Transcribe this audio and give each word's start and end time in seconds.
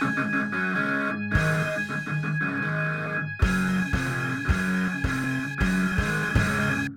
What 0.00 0.10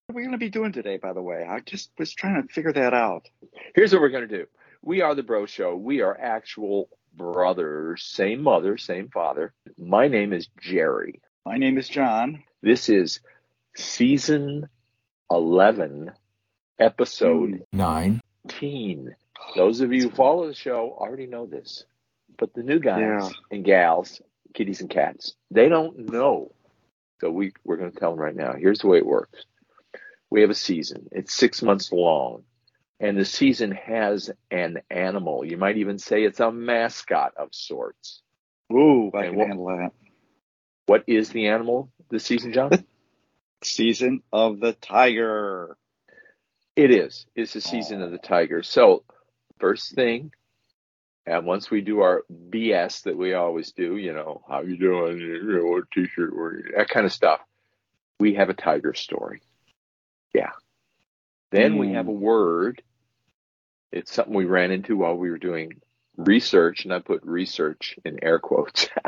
are 0.10 0.14
we 0.14 0.22
going 0.22 0.32
to 0.34 0.38
be 0.38 0.50
doing 0.50 0.72
today, 0.72 0.98
by 0.98 1.14
the 1.14 1.22
way? 1.22 1.46
I 1.50 1.62
just 1.62 1.90
was 1.98 2.14
trying 2.14 2.42
to 2.42 2.48
figure 2.54 2.74
that 2.74 2.94
out. 2.94 3.28
Here's 3.74 3.92
what 3.92 4.02
we're 4.02 4.10
going 4.10 4.28
to 4.28 4.38
do. 4.38 4.46
We 4.84 5.02
are 5.02 5.16
the 5.16 5.24
Bro 5.24 5.48
Show. 5.48 5.76
We 5.76 6.02
are 6.02 6.16
actual 6.20 6.90
brothers, 7.16 8.04
same 8.04 8.42
mother, 8.42 8.78
same 8.78 9.10
father. 9.10 9.54
My 9.78 10.08
name 10.08 10.34
is 10.34 10.48
Jerry. 10.60 11.22
My 11.46 11.58
name 11.58 11.78
is 11.78 11.90
John. 11.90 12.44
This 12.62 12.90
is 12.90 13.20
season 13.76 14.70
11, 15.32 16.12
episode 16.80 17.64
hmm. 17.72 17.78
Nine. 17.78 18.22
18. 18.46 19.16
Those 19.56 19.82
of 19.82 19.92
you 19.92 20.04
who 20.04 20.16
follow 20.16 20.48
the 20.48 20.54
show 20.54 20.96
already 20.98 21.26
know 21.26 21.46
this, 21.46 21.86
but 22.42 22.54
the 22.54 22.64
new 22.64 22.80
guys 22.80 23.00
Yeah. 23.00 23.30
and 23.52 23.64
gals, 23.64 24.22
kitties 24.54 24.82
and 24.82 24.90
cats, 24.90 25.36
they 25.52 25.70
don't 25.70 26.12
know. 26.12 26.52
So 27.22 27.30
we, 27.32 27.54
we're 27.64 27.78
going 27.78 27.92
to 27.92 27.98
tell 28.00 28.12
them 28.12 28.20
right 28.20 28.36
now. 28.36 28.54
Here's 28.54 28.80
the 28.80 28.88
way 28.88 28.98
it 28.98 29.06
works. 29.06 29.46
We 30.30 30.42
have 30.42 30.50
a 30.50 30.56
season. 30.56 31.08
It's 31.12 31.34
six 31.34 31.62
months 31.62 31.92
long. 31.92 32.44
And 33.00 33.18
the 33.18 33.26
season 33.26 33.72
has 33.72 34.30
an 34.50 34.80
animal. 34.90 35.46
You 35.46 35.58
might 35.58 35.78
even 35.78 35.98
say 36.00 36.24
it's 36.24 36.40
a 36.40 36.52
mascot 36.52 37.34
of 37.38 37.50
sorts. 37.52 38.22
Ooh, 38.74 39.12
I 39.14 39.26
And 39.26 39.30
can 39.30 39.36
what- 39.38 39.48
handle 39.48 39.66
that. 39.68 39.92
What 40.88 41.04
is 41.08 41.30
the 41.30 41.48
animal 41.48 41.92
this 42.10 42.26
season, 42.26 42.52
John? 42.54 42.72
Season 43.64 44.24
of 44.34 44.60
the 44.60 44.74
Tiger. 44.74 45.78
It 46.76 46.90
is. 46.92 47.28
It's 47.36 47.54
the 47.54 47.62
season 47.62 48.02
of 48.02 48.12
the 48.12 48.18
tiger. 48.18 48.64
So, 48.64 49.04
first 49.60 49.94
thing, 49.94 50.32
and 51.26 51.46
once 51.46 51.72
we 51.72 51.82
do 51.82 52.02
our 52.02 52.24
BS 52.52 53.04
that 53.04 53.18
we 53.18 53.34
always 53.34 53.72
do, 53.74 53.98
you 53.98 54.14
know, 54.14 54.44
how 54.50 54.62
you 54.62 54.78
doing? 54.78 55.20
You 55.20 55.44
know, 55.44 55.66
what 55.66 55.92
t-shirt 55.92 56.36
wearing? 56.36 56.64
That 56.78 56.90
kind 56.90 57.06
of 57.06 57.14
stuff. 57.14 57.42
We 58.20 58.36
have 58.36 58.50
a 58.50 58.54
tiger 58.56 58.94
story. 58.94 59.42
Yeah. 60.34 60.52
Then 61.52 61.78
we 61.78 61.90
Hmm. 61.90 61.94
have 61.94 62.08
a 62.08 62.12
word. 62.14 62.84
It's 63.92 64.14
something 64.14 64.34
we 64.36 64.46
ran 64.46 64.72
into 64.72 64.98
while 64.98 65.16
we 65.16 65.30
were 65.32 65.38
doing 65.40 65.82
research, 66.18 66.86
and 66.86 66.94
I 66.94 67.00
put 67.00 67.24
research 67.24 67.98
in 68.06 68.24
air 68.24 68.40
quotes. 68.40 68.88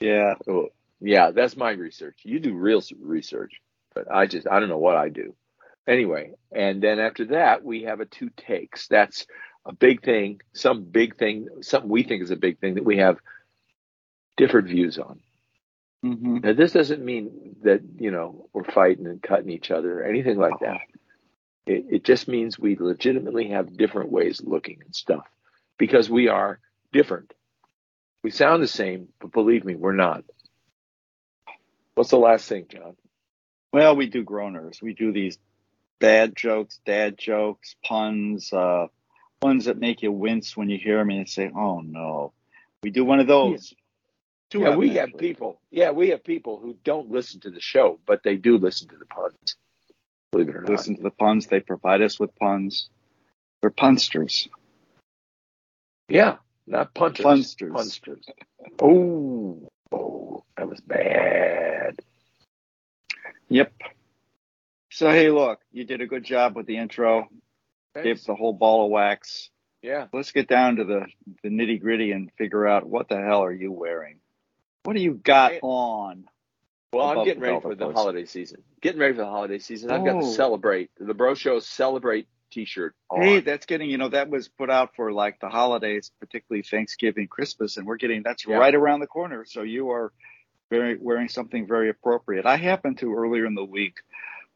Yeah. 0.00 0.34
Well, 0.46 0.68
yeah, 1.00 1.30
that's 1.32 1.56
my 1.56 1.70
research. 1.72 2.20
You 2.24 2.40
do 2.40 2.54
real 2.54 2.82
research, 3.00 3.60
but 3.94 4.10
I 4.10 4.26
just 4.26 4.46
I 4.48 4.60
don't 4.60 4.68
know 4.68 4.78
what 4.78 4.96
I 4.96 5.08
do. 5.08 5.34
Anyway, 5.88 6.32
and 6.52 6.82
then 6.82 6.98
after 7.00 7.26
that 7.26 7.64
we 7.64 7.84
have 7.84 8.00
a 8.00 8.06
two 8.06 8.30
takes. 8.36 8.88
That's 8.88 9.26
a 9.66 9.72
big 9.72 10.02
thing, 10.04 10.40
some 10.54 10.84
big 10.84 11.16
thing, 11.16 11.48
something 11.62 11.90
we 11.90 12.02
think 12.02 12.22
is 12.22 12.30
a 12.30 12.36
big 12.36 12.58
thing 12.60 12.74
that 12.74 12.84
we 12.84 12.98
have 12.98 13.18
different 14.36 14.68
views 14.68 14.98
on. 14.98 15.20
hmm 16.02 16.38
Now 16.42 16.52
this 16.54 16.72
doesn't 16.72 17.04
mean 17.04 17.56
that, 17.64 17.82
you 17.98 18.10
know, 18.10 18.48
we're 18.52 18.64
fighting 18.64 19.06
and 19.06 19.22
cutting 19.22 19.50
each 19.50 19.70
other 19.70 20.00
or 20.00 20.04
anything 20.04 20.38
like 20.38 20.60
that. 20.60 20.80
It, 21.66 21.86
it 21.90 22.04
just 22.04 22.28
means 22.28 22.58
we 22.58 22.76
legitimately 22.76 23.50
have 23.50 23.76
different 23.76 24.10
ways 24.10 24.40
of 24.40 24.48
looking 24.48 24.80
at 24.86 24.94
stuff 24.96 25.26
because 25.78 26.10
we 26.10 26.28
are 26.28 26.58
different. 26.92 27.32
We 28.22 28.30
sound 28.30 28.62
the 28.62 28.68
same, 28.68 29.08
but 29.20 29.32
believe 29.32 29.64
me, 29.64 29.74
we're 29.76 29.92
not. 29.92 30.24
What's 31.94 32.10
the 32.10 32.18
last 32.18 32.48
thing, 32.48 32.66
John? 32.68 32.96
Well, 33.72 33.96
we 33.96 34.06
do 34.08 34.24
groaners. 34.24 34.82
We 34.82 34.94
do 34.94 35.12
these 35.12 35.38
bad 36.00 36.36
jokes, 36.36 36.80
dad 36.84 37.18
jokes, 37.18 37.76
puns, 37.84 38.52
uh, 38.52 38.88
ones 39.42 39.66
that 39.66 39.78
make 39.78 40.02
you 40.02 40.12
wince 40.12 40.56
when 40.56 40.70
you 40.70 40.78
hear 40.78 40.98
them 40.98 41.10
and 41.10 41.28
say, 41.28 41.50
"Oh 41.54 41.80
no." 41.80 42.32
We 42.82 42.90
do 42.90 43.04
one 43.04 43.20
of 43.20 43.26
those. 43.26 43.74
Yeah, 44.52 44.70
them, 44.70 44.78
we 44.78 44.90
have 44.96 45.16
people. 45.16 45.60
Yeah, 45.70 45.92
we 45.92 46.10
have 46.10 46.24
people 46.24 46.58
who 46.58 46.76
don't 46.84 47.10
listen 47.10 47.40
to 47.40 47.50
the 47.50 47.60
show, 47.60 47.98
but 48.06 48.22
they 48.22 48.36
do 48.36 48.58
listen 48.58 48.88
to 48.88 48.96
the 48.96 49.06
puns. 49.06 49.56
Believe 50.30 50.48
it 50.48 50.56
or 50.56 50.62
not. 50.62 50.70
Listen 50.70 50.96
to 50.96 51.02
the 51.02 51.10
puns. 51.10 51.46
They 51.46 51.60
provide 51.60 52.02
us 52.02 52.20
with 52.20 52.34
puns. 52.36 52.90
They're 53.60 53.70
punsters. 53.70 54.48
Yeah, 56.08 56.36
not 56.66 56.92
punchers. 56.94 57.24
Punsters. 57.24 57.72
Punsters. 57.72 58.26
Oh, 58.80 59.68
oh, 59.92 60.44
that 60.56 60.68
was 60.68 60.80
bad. 60.80 62.00
Yep. 63.48 63.72
So 64.90 65.10
hey, 65.10 65.30
look, 65.30 65.60
you 65.72 65.84
did 65.84 66.00
a 66.00 66.06
good 66.06 66.24
job 66.24 66.56
with 66.56 66.66
the 66.66 66.76
intro. 66.76 67.28
Gave 67.94 68.24
the 68.24 68.34
whole 68.34 68.52
ball 68.52 68.86
of 68.86 68.90
wax. 68.90 69.50
Yeah. 69.82 70.06
Let's 70.12 70.32
get 70.32 70.48
down 70.48 70.76
to 70.76 70.84
the, 70.84 71.06
the 71.42 71.48
nitty 71.50 71.80
gritty 71.80 72.12
and 72.12 72.30
figure 72.38 72.66
out 72.66 72.86
what 72.86 73.08
the 73.08 73.16
hell 73.16 73.44
are 73.44 73.52
you 73.52 73.70
wearing? 73.72 74.16
What 74.84 74.96
do 74.96 75.02
you 75.02 75.14
got 75.14 75.52
Hey. 75.52 75.60
on? 75.62 76.24
Well, 76.92 77.06
I'm 77.06 77.24
getting 77.24 77.42
ready 77.42 77.60
for 77.60 77.74
the 77.74 77.90
holiday 77.92 78.26
season. 78.26 78.62
Getting 78.80 79.00
ready 79.00 79.14
for 79.14 79.22
the 79.22 79.26
holiday 79.30 79.58
season. 79.58 79.90
I've 79.90 80.04
got 80.04 80.20
the 80.20 80.26
Oh. 80.26 80.30
celebrate 80.32 80.90
the 80.98 81.14
Bro 81.14 81.34
Show 81.34 81.58
celebrate 81.58 82.28
T-shirt. 82.50 82.94
On. 83.08 83.22
Hey, 83.22 83.40
that's 83.40 83.64
getting, 83.64 83.88
you 83.88 83.96
know, 83.96 84.10
that 84.10 84.28
was 84.28 84.48
put 84.48 84.68
out 84.70 84.94
for 84.94 85.10
like 85.10 85.40
the 85.40 85.48
holidays, 85.48 86.12
particularly 86.20 86.62
Thanksgiving, 86.62 87.26
Christmas, 87.28 87.78
and 87.78 87.86
we're 87.86 87.96
getting, 87.96 88.22
that's 88.22 88.46
Yeah. 88.46 88.56
right 88.56 88.74
around 88.74 89.00
the 89.00 89.06
corner. 89.06 89.44
So 89.46 89.62
you 89.62 89.90
are 89.90 90.12
very, 90.70 90.96
wearing 90.98 91.28
something 91.28 91.66
very 91.66 91.88
appropriate. 91.88 92.44
I 92.46 92.56
happened 92.56 92.98
to 92.98 93.14
earlier 93.14 93.46
in 93.46 93.54
the 93.54 93.64
week 93.64 94.00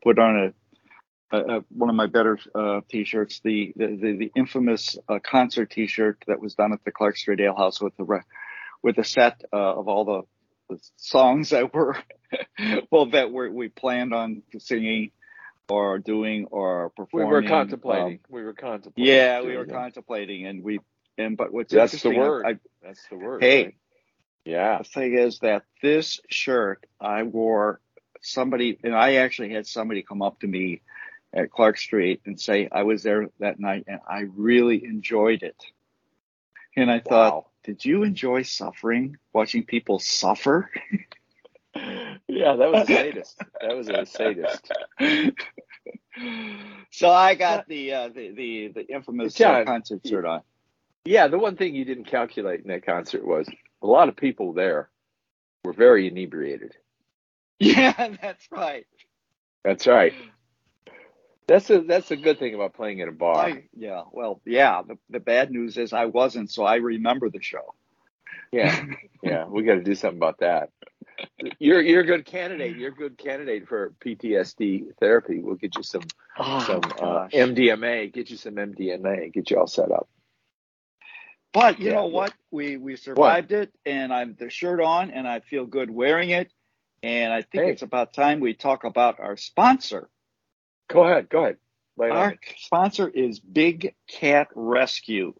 put 0.03 0.19
on 0.19 0.37
a, 0.37 0.53
a, 1.33 1.39
a 1.39 1.65
one 1.71 1.91
of 1.91 1.97
my 1.97 2.07
better 2.07 2.39
uh, 2.55 2.81
t-shirts, 2.89 3.41
the, 3.45 3.73
the, 3.77 3.87
the, 3.87 4.17
the 4.17 4.33
infamous 4.37 4.97
uh, 5.09 5.19
concert 5.23 5.71
t-shirt 5.71 6.23
that 6.27 6.41
was 6.41 6.55
done 6.55 6.73
at 6.73 6.85
the 6.85 6.93
Clark 6.93 7.17
Street 7.17 7.41
Ale 7.41 7.57
House 7.57 7.81
with 7.81 7.97
the, 7.97 8.05
re- 8.05 8.21
with 8.83 8.99
a 8.99 9.05
set 9.05 9.43
uh, 9.53 9.57
of 9.57 9.89
all 9.89 10.05
the, 10.05 10.23
the 10.75 10.81
songs 10.97 11.51
that 11.51 11.75
were, 11.75 11.97
well, 12.91 13.07
that 13.11 13.31
were, 13.31 13.51
we 13.51 13.69
planned 13.69 14.15
on 14.15 14.43
singing 14.59 15.11
or 15.69 15.99
doing 15.99 16.47
or 16.51 16.91
performing. 16.91 17.29
we 17.29 17.33
were 17.33 17.43
um, 17.43 17.49
contemplating. 17.49 18.21
we 18.29 18.43
were 18.43 18.53
contemplating. 18.53 19.13
yeah, 19.13 19.43
we 19.43 19.57
were 19.57 19.67
contemplating, 19.67 20.47
and 20.47 20.63
we 20.63 20.79
and 21.19 21.37
but 21.37 21.53
what's 21.53 21.73
That's 21.73 22.03
the 22.03 22.17
word. 22.17 22.47
I, 22.47 22.59
That's 22.83 23.05
the 23.11 23.17
word. 23.17 23.43
Hey. 23.43 23.65
right? 23.65 23.75
Yeah. 24.45 24.79
the 24.79 24.85
thing 24.85 25.19
is 25.19 25.41
that 25.41 25.65
this 25.83 26.21
shirt 26.31 26.87
I 27.01 27.25
wore 27.25 27.81
somebody 28.23 28.79
and 28.83 28.95
I 28.95 29.17
actually 29.17 29.53
had 29.53 29.67
somebody 29.67 30.03
come 30.03 30.23
up 30.23 30.41
to 30.41 30.47
me 30.47 30.83
at 31.37 31.51
Clark 31.51 31.79
Street 31.79 32.23
and 32.25 32.41
say 32.41 32.69
I 32.73 32.83
was 32.83 33.03
there 33.03 33.29
that 33.39 33.61
night 33.61 33.85
and 33.87 34.01
I 34.09 34.25
really 34.35 34.85
enjoyed 34.85 35.43
it. 35.43 35.63
And 36.75 36.91
I 36.91 37.01
thought, 37.01 37.47
did 37.63 37.85
you 37.85 38.03
enjoy 38.03 38.43
suffering, 38.43 39.17
watching 39.33 39.65
people 39.65 39.99
suffer? 39.99 40.71
Yeah, 42.27 42.57
that 42.57 42.73
was 42.73 42.89
a 42.89 42.93
sadist. 42.95 43.39
that 43.61 43.77
was 43.77 43.89
a 43.91 44.07
sadist. 44.07 44.73
so 46.91 47.11
I 47.11 47.35
got 47.35 47.69
the 47.69 47.93
uh, 47.93 48.09
the 48.09 48.31
the 48.31 48.69
the 48.69 48.87
infamous 48.89 49.35
uh, 49.35 49.39
John, 49.39 49.67
concert 49.67 50.01
shirt 50.07 50.25
on. 50.25 50.41
Yeah, 51.05 51.29
the 51.29 51.39
one 51.39 51.57
thing 51.57 51.75
you 51.75 51.85
didn't 51.85 52.07
calculate 52.07 52.61
in 52.63 52.69
that 52.69 52.87
concert 52.87 53.27
was 53.27 53.47
a 53.83 53.87
lot 53.87 54.09
of 54.09 54.17
people 54.17 54.55
there 54.55 54.89
were 55.65 55.75
very 55.75 56.09
inebriated. 56.09 56.75
Yeah, 57.59 58.17
that's 58.21 58.47
right. 58.51 58.87
That's 59.65 59.87
right. 59.87 60.13
That's 61.49 61.71
a 61.71 61.81
that's 61.83 62.11
a 62.11 62.17
good 62.17 62.39
thing 62.39 62.55
about 62.55 62.75
playing 62.75 63.03
at 63.03 63.09
a 63.09 63.13
bar. 63.13 63.37
I, 63.47 63.65
yeah, 63.77 64.03
well, 64.13 64.41
yeah. 64.47 64.83
The, 64.87 64.99
the 65.11 65.21
bad 65.21 65.51
news 65.51 65.77
is 65.79 65.93
I 65.93 66.07
wasn't, 66.07 66.51
so 66.51 66.65
I 66.65 66.77
remember 66.77 67.31
the 67.31 67.43
show. 67.43 67.75
Yeah, 68.53 68.85
yeah, 69.23 69.47
we 69.47 69.65
got 69.65 69.77
to 69.77 69.83
do 69.83 69.95
something 69.95 70.19
about 70.19 70.41
that. 70.41 70.71
You're 71.61 71.83
you're 71.83 72.03
a 72.03 72.07
good 72.07 72.27
candidate. 72.27 72.77
You're 72.77 72.93
a 72.93 72.97
good 72.97 73.19
candidate 73.19 73.69
for 73.69 73.95
PTSD 74.05 74.97
therapy. 75.01 75.41
We'll 75.41 75.57
get 75.57 75.77
you 75.77 75.83
some 75.85 76.03
Oh, 76.39 76.61
some 76.61 76.95
uh. 77.01 77.29
MDMA. 77.33 78.13
Get 78.13 78.31
you 78.31 78.37
some 78.37 78.55
MDMA. 78.57 79.33
Get 79.33 79.51
you 79.51 79.59
all 79.59 79.67
set 79.69 79.91
up. 79.93 80.09
but 81.53 81.81
you 81.81 81.91
yeah, 81.91 81.93
know 81.93 82.09
yeah. 82.13 82.15
what? 82.15 82.35
We 82.51 82.77
we 82.79 82.97
survived 82.97 83.53
it, 83.53 83.73
and 83.87 84.13
I'm 84.13 84.37
the 84.39 84.51
shirt 84.51 84.81
on, 84.81 85.11
and 85.13 85.29
I 85.29 85.41
feel 85.41 85.67
good 85.67 85.91
wearing 85.91 86.31
it. 86.31 86.53
And 87.03 87.33
I 87.33 87.43
think 87.43 87.67
Hey. 87.67 87.71
it's 87.71 87.83
about 87.83 88.15
time 88.15 88.41
we 88.41 88.55
talk 88.55 88.85
about 88.85 89.21
our 89.21 89.37
sponsor. 89.37 90.09
Go 90.89 91.05
ahead. 91.05 91.29
Go 91.29 91.45
ahead. 91.45 91.57
It 91.99 92.11
on 92.11 92.11
Our 92.11 92.37
sponsor 92.59 93.09
is 93.09 93.41
Big 93.41 93.95
Cat 94.07 94.49
Rescue. 94.55 95.35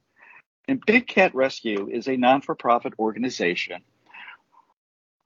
And 0.69 0.85
Big 0.85 1.07
Cat 1.07 1.35
Rescue 1.35 1.89
is 1.91 2.09
a 2.09 2.17
non 2.17 2.41
for 2.41 2.55
profit 2.55 2.95
organization 2.99 3.83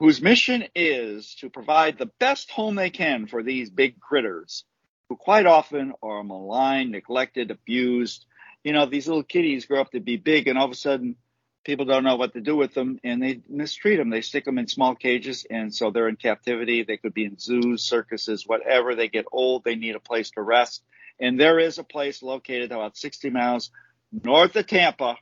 whose 0.01 0.23
mission 0.23 0.65
is 0.75 1.35
to 1.37 1.51
provide 1.51 1.99
the 1.99 2.11
best 2.19 2.51
home 2.51 2.75
they 2.75 2.91
can 2.91 3.27
for 3.27 3.43
these 3.43 3.71
big 3.71 4.01
critters 4.01 4.65
who 5.09 5.17
quite 5.17 5.45
often 5.45 5.93
are 6.03 6.25
maligned, 6.25 6.91
neglected, 6.91 7.51
abused. 7.51 8.25
You 8.65 8.73
know, 8.73 8.87
these 8.87 9.07
little 9.07 9.23
kitties 9.23 9.67
grow 9.67 9.81
up 9.81 9.91
to 9.93 10.01
be 10.01 10.17
big 10.17 10.49
and 10.49 10.59
all 10.59 10.65
of 10.65 10.71
a 10.71 10.75
sudden 10.75 11.17
people 11.65 11.85
don't 11.85 12.05
know 12.05 12.17
what 12.17 12.33
to 12.35 12.41
do 12.41 12.57
with 12.57 12.75
them 12.75 12.99
and 13.05 13.23
they 13.23 13.41
mistreat 13.49 13.99
them. 13.99 14.11
They 14.11 14.23
stick 14.23 14.45
them 14.45 14.59
in 14.59 14.67
small 14.67 14.95
cages 14.95 15.47
and 15.51 15.75
so 15.75 15.91
they're 15.91 16.09
in 16.09 16.17
captivity. 16.17 16.83
They 16.83 16.97
could 16.97 17.15
be 17.15 17.25
in 17.25 17.39
zoos, 17.39 17.83
circuses, 17.85 18.47
whatever. 18.47 18.95
They 18.95 19.09
get 19.09 19.27
old. 19.31 19.65
They 19.65 19.77
need 19.77 19.97
a 19.97 20.01
place 20.01 20.31
to 20.33 20.43
rest. 20.43 20.83
And 21.19 21.39
there 21.39 21.59
is 21.59 21.79
a 21.79 21.85
place 21.85 22.23
located 22.23 22.73
about 22.73 22.97
60 22.97 23.31
miles 23.31 23.71
north 24.11 24.57
of 24.57 24.67
Tampa 24.67 25.17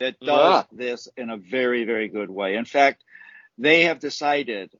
that 0.00 0.18
does 0.20 0.64
Ah. 0.64 0.66
this 0.72 1.08
in 1.16 1.30
a 1.30 1.36
very, 1.36 1.84
very 1.84 2.08
good 2.08 2.30
way. 2.30 2.56
In 2.56 2.64
fact, 2.64 3.04
they 3.58 3.82
have 3.84 4.00
decided 4.00 4.70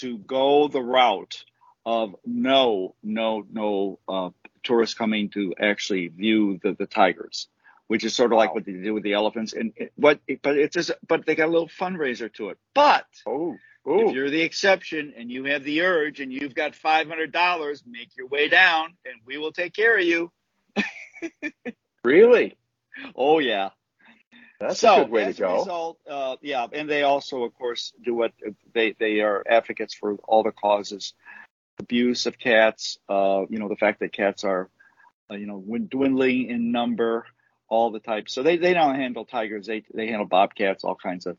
to 0.00 0.18
go 0.18 0.66
the 0.68 0.82
route 0.82 1.44
of 1.86 2.16
no, 2.24 2.94
no, 3.02 3.44
no 3.52 3.98
uh, 4.08 4.30
tourists 4.62 4.94
coming 4.94 5.28
to 5.30 5.54
actually 5.60 6.08
view 6.08 6.58
the, 6.62 6.72
the 6.72 6.86
tigers, 6.86 7.48
which 7.88 8.04
is 8.04 8.14
sort 8.14 8.32
of 8.32 8.38
like 8.38 8.50
Wow. 8.50 8.54
what 8.54 8.64
they 8.66 8.72
do 8.72 8.94
with 8.94 9.02
the 9.02 9.12
elephants. 9.12 9.52
And 9.52 9.72
it, 9.76 9.92
what, 9.96 10.20
but 10.42 10.56
it's 10.56 10.74
just, 10.74 10.92
but 11.06 11.26
they 11.26 11.34
got 11.34 11.48
a 11.48 11.52
little 11.52 11.68
fundraiser 11.68 12.32
to 12.34 12.50
it. 12.50 12.58
But 12.74 13.06
Oh, 13.26 13.52
if 13.52 14.08
oh, 14.08 14.12
you're 14.12 14.30
the 14.30 14.40
exception 14.42 15.12
and 15.16 15.30
you 15.30 15.44
have 15.44 15.64
the 15.64 15.82
urge 15.82 16.20
and 16.20 16.32
you've 16.32 16.54
got 16.54 16.72
$500, 16.72 17.82
make 17.86 18.16
your 18.16 18.26
way 18.28 18.48
down 18.48 18.94
and 19.04 19.20
we 19.26 19.36
will 19.38 19.52
take 19.52 19.74
care 19.74 19.98
of 19.98 20.04
you. 20.04 20.32
really? 22.04 22.56
Oh 23.14 23.38
yeah. 23.40 23.70
That's 24.60 24.80
so, 24.80 24.94
a 24.94 25.04
good 25.04 25.10
way 25.10 25.24
to 25.32 25.32
go. 25.32 25.58
result, 25.58 25.98
uh, 26.08 26.36
yeah, 26.40 26.66
and 26.72 26.88
they 26.88 27.02
also, 27.02 27.42
of 27.42 27.54
course, 27.54 27.92
do 28.02 28.14
what 28.14 28.32
they 28.72 28.92
they 28.98 29.20
are 29.20 29.42
advocates 29.46 29.94
for 29.94 30.14
all 30.26 30.42
the 30.42 30.52
causes, 30.52 31.12
abuse 31.80 32.26
of 32.26 32.38
cats. 32.38 32.98
Uh, 33.08 33.44
you 33.50 33.58
know, 33.58 33.68
the 33.68 33.76
fact 33.76 34.00
that 34.00 34.12
cats 34.12 34.44
are, 34.44 34.70
uh, 35.30 35.34
you 35.34 35.46
know, 35.46 35.62
dwindling 35.88 36.48
in 36.48 36.70
number, 36.72 37.26
all 37.68 37.90
the 37.90 38.00
types. 38.00 38.32
So 38.34 38.42
they 38.42 38.56
they 38.56 38.74
don't 38.74 38.94
handle 38.96 39.24
tigers. 39.24 39.66
They 39.66 39.84
they 39.92 40.06
handle 40.08 40.26
bobcats, 40.26 40.84
all 40.84 40.94
kinds 40.96 41.26
of 41.26 41.36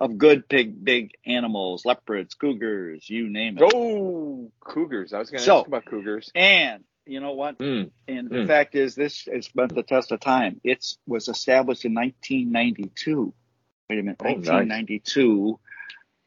of 0.00 0.16
good 0.18 0.46
big 0.48 0.84
big 0.84 1.12
animals, 1.26 1.84
leopards, 1.84 2.34
cougars, 2.34 3.08
you 3.10 3.28
name 3.28 3.58
it. 3.58 3.70
Oh, 3.74 4.50
cougars. 4.60 5.12
I 5.12 5.18
was 5.18 5.30
going 5.30 5.40
to 5.40 5.44
So- 5.44 5.58
ask 5.60 5.66
about 5.66 5.84
cougars. 5.86 6.30
And 6.34 6.84
you 7.04 7.20
know 7.20 7.32
what? 7.32 7.58
Mm. 7.58 7.90
And 8.06 8.28
the 8.30 8.42
Hmm. 8.42 8.46
fact 8.46 8.74
is, 8.74 8.94
this 8.94 9.24
has 9.32 9.48
been 9.48 9.68
the 9.68 9.82
test 9.82 10.12
of 10.12 10.20
time. 10.20 10.60
It 10.62 10.84
was 11.06 11.28
established 11.28 11.84
in 11.84 11.94
1992. 11.94 13.32
Wait 13.90 13.98
a 13.98 14.02
minute, 14.02 14.18
Oh, 14.20 14.24
nice. 14.28 14.46
1992. 14.46 15.58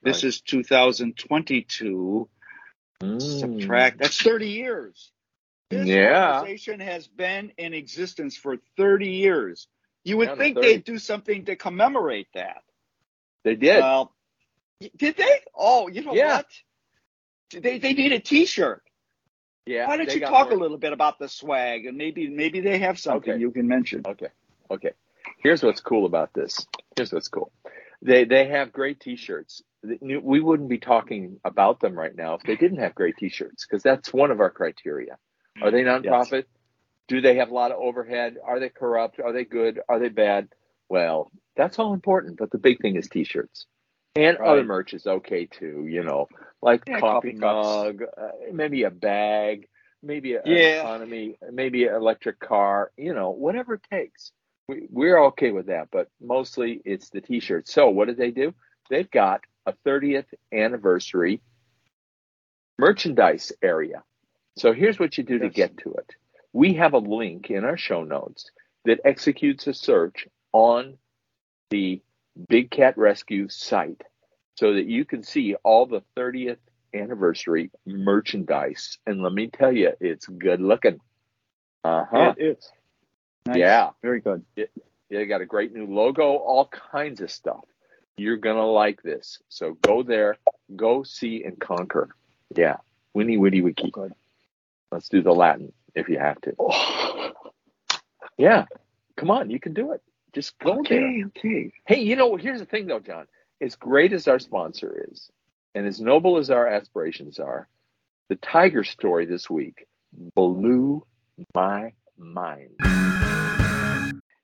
This 0.02 0.24
Nice. 0.24 0.36
is 0.36 0.42
2022. 0.42 2.28
Mm. 3.02 3.22
Subtract. 3.22 4.00
That's 4.00 4.22
30 4.22 4.50
years. 4.50 5.12
This 5.72 5.88
Yeah. 5.88 6.40
organization 6.40 6.80
has 6.82 7.08
been 7.08 7.52
in 7.58 7.74
existence 7.74 8.36
for 8.38 8.58
30 8.78 9.10
years. 9.10 9.68
You 10.04 10.18
would 10.18 10.30
Yeah, 10.30 10.36
think 10.36 10.56
30. 10.58 10.68
they'd 10.68 10.84
do 10.84 10.98
something 10.98 11.46
to 11.46 11.56
commemorate 11.56 12.28
that. 12.34 12.64
They 13.44 13.56
did. 13.56 13.80
Well, 13.80 14.14
did 14.98 15.16
they? 15.18 15.42
Oh, 15.56 15.88
you 15.88 16.02
know 16.04 16.14
Yeah. 16.14 16.38
what? 16.38 16.48
They 17.64 17.80
they 17.80 17.94
need 17.94 18.12
a 18.12 18.20
T-shirt. 18.20 18.84
yeah. 19.66 19.88
Why 19.88 19.98
don't 19.98 20.14
you 20.14 20.22
talk 20.22 20.50
more- 20.50 20.58
a 20.58 20.62
little 20.62 20.78
bit 20.78 20.92
about 20.94 21.20
the 21.20 21.28
swag 21.30 21.86
and 21.86 21.98
maybe 21.98 22.28
maybe 22.30 22.60
they 22.62 22.80
have 22.80 23.00
something 23.00 23.34
Okay. 23.34 23.40
you 23.42 23.52
can 23.52 23.68
mention. 23.68 24.02
Okay. 24.06 24.30
Okay. 24.70 24.92
Here's 25.40 25.64
what's 25.64 25.82
cool 25.82 26.06
about 26.06 26.34
this. 26.34 26.66
Here's 26.96 27.14
what's 27.14 27.28
cool. 27.30 27.52
They 28.02 28.26
they 28.26 28.46
have 28.48 28.72
great 28.72 29.00
T-shirts. 29.00 29.64
We 29.84 30.40
wouldn't 30.40 30.70
be 30.70 30.78
talking 30.80 31.40
about 31.44 31.80
them 31.80 31.98
right 31.98 32.16
now 32.16 32.36
if 32.36 32.44
they 32.44 32.56
didn't 32.56 32.78
have 32.80 32.94
great 32.96 33.18
T-shirts 33.18 33.66
because 33.66 33.82
that's 33.84 34.14
one 34.14 34.32
of 34.32 34.40
our 34.40 34.50
criteria. 34.52 35.18
Are 35.62 35.72
they 35.72 35.84
nonprofit? 35.84 36.46
Do 37.08 37.22
they 37.22 37.36
have 37.36 37.50
a 37.52 37.54
lot 37.54 37.72
of 37.72 37.80
overhead? 37.80 38.38
Are 38.44 38.60
they 38.60 38.70
corrupt? 38.70 39.20
Are 39.20 39.34
they 39.34 39.44
good? 39.46 39.82
Are 39.90 40.00
they 40.00 40.10
bad? 40.10 40.50
Well, 40.90 41.32
that's 41.56 41.80
all 41.80 41.94
important, 41.94 42.38
but 42.38 42.52
the 42.52 42.58
big 42.58 42.80
thing 42.82 42.96
is 42.96 43.10
T-shirts. 43.10 43.66
And 44.16 44.38
Right. 44.40 44.50
other 44.50 44.64
merch 44.64 44.94
is 44.94 45.08
okay 45.08 45.46
too, 45.46 45.88
you 45.88 46.04
know, 46.04 46.28
like 46.62 46.84
Yeah, 46.88 47.00
coffee, 47.00 47.34
coffee 47.34 47.34
mug, 47.34 48.04
uh, 48.18 48.30
maybe 48.52 48.84
a 48.84 48.92
bag, 48.92 49.68
maybe 50.04 50.34
a, 50.34 50.42
Yeah. 50.46 50.70
an 50.72 50.78
economy, 50.78 51.38
maybe 51.52 51.88
an 51.88 51.96
electric 51.96 52.40
car, 52.40 52.92
you 52.98 53.14
know, 53.14 53.30
whatever 53.32 53.76
it 53.76 53.84
takes. 53.90 54.32
We, 54.68 54.88
we're 54.90 55.24
okay 55.28 55.52
with 55.52 55.68
that, 55.68 55.90
but 55.92 56.10
mostly 56.20 56.82
it's 56.86 57.10
the 57.10 57.22
T-shirts. 57.22 57.74
So 57.74 57.90
what 57.90 58.08
did 58.08 58.18
they 58.18 58.32
do? 58.32 58.54
They've 58.90 59.10
got 59.10 59.42
a 59.66 59.74
30th 59.86 60.26
anniversary 60.54 61.42
merchandise 62.78 63.54
area. 63.62 64.04
So 64.58 64.74
here's 64.74 65.00
what 65.00 65.18
you 65.18 65.24
do 65.24 65.40
to 65.40 65.50
get 65.50 65.78
to 65.80 65.94
it. 65.94 66.16
We 66.54 66.74
have 66.74 66.94
a 66.94 67.00
link 67.00 67.50
in 67.50 67.64
our 67.64 67.78
show 67.78 68.04
notes 68.04 68.52
that 68.86 69.00
executes 69.06 69.68
a 69.68 69.74
search 69.74 70.28
on 70.52 70.98
the 71.70 72.02
Big 72.50 72.72
Cat 72.72 72.98
Rescue 72.98 73.48
site 73.50 74.02
so 74.56 74.74
that 74.74 74.86
you 74.86 75.06
can 75.06 75.24
see 75.24 75.56
all 75.64 75.86
the 75.86 76.02
30th 76.18 76.58
anniversary 76.94 77.72
merchandise. 77.86 78.98
And 79.06 79.22
let 79.22 79.34
me 79.34 79.48
tell 79.48 79.72
you, 79.72 79.92
it's 80.00 80.28
good 80.28 80.62
looking. 80.62 81.00
Uh 81.84 82.06
huh. 82.10 82.34
It 82.38 82.58
is. 82.58 82.72
Nice. 83.46 83.58
Yeah. 83.58 83.90
Very 84.02 84.20
good. 84.20 84.44
They 85.10 85.26
got 85.26 85.42
a 85.42 85.46
great 85.46 85.74
new 85.74 85.88
logo, 85.88 86.36
all 86.36 86.68
kinds 86.68 87.22
of 87.22 87.32
stuff. 87.32 87.64
You're 88.18 88.38
going 88.38 88.58
to 88.58 88.66
like 88.66 89.02
this. 89.02 89.40
So 89.50 89.78
go 89.82 90.04
there, 90.04 90.38
go 90.76 91.04
see 91.04 91.44
and 91.44 91.60
conquer. 91.60 92.10
Yeah. 92.56 92.78
Winnie, 93.14 93.38
witty, 93.38 93.62
wiki. 93.62 93.90
Good. 93.92 94.14
Let's 94.92 95.10
do 95.10 95.22
the 95.22 95.32
Latin 95.32 95.72
if 95.96 96.10
you 96.10 96.20
have 96.20 96.40
to. 96.42 96.54
Oh, 96.60 97.32
Yeah. 98.38 98.66
Come 99.18 99.30
on, 99.30 99.50
you 99.50 99.60
can 99.60 99.74
do 99.74 99.92
it. 99.92 100.02
Just 100.34 100.58
go 100.60 100.82
there. 100.88 101.00
okay, 101.00 101.24
okay. 101.28 101.72
Hey, 101.86 102.02
you 102.02 102.16
know, 102.16 102.36
here's 102.38 102.60
the 102.60 102.66
thing 102.66 102.88
though, 102.88 103.00
John. 103.00 103.28
As 103.60 103.76
great 103.76 104.14
as 104.14 104.28
our 104.28 104.40
sponsor 104.40 105.06
is, 105.12 105.30
and 105.76 105.86
as 105.86 106.00
noble 106.02 106.38
as 106.38 106.50
our 106.50 106.68
aspirations 106.68 107.38
are, 107.40 107.68
the 108.30 108.36
Tiger 108.38 108.84
story 108.84 109.26
this 109.26 109.50
week 109.50 109.86
blew 110.36 111.06
my 111.54 111.94
mind. 112.18 112.72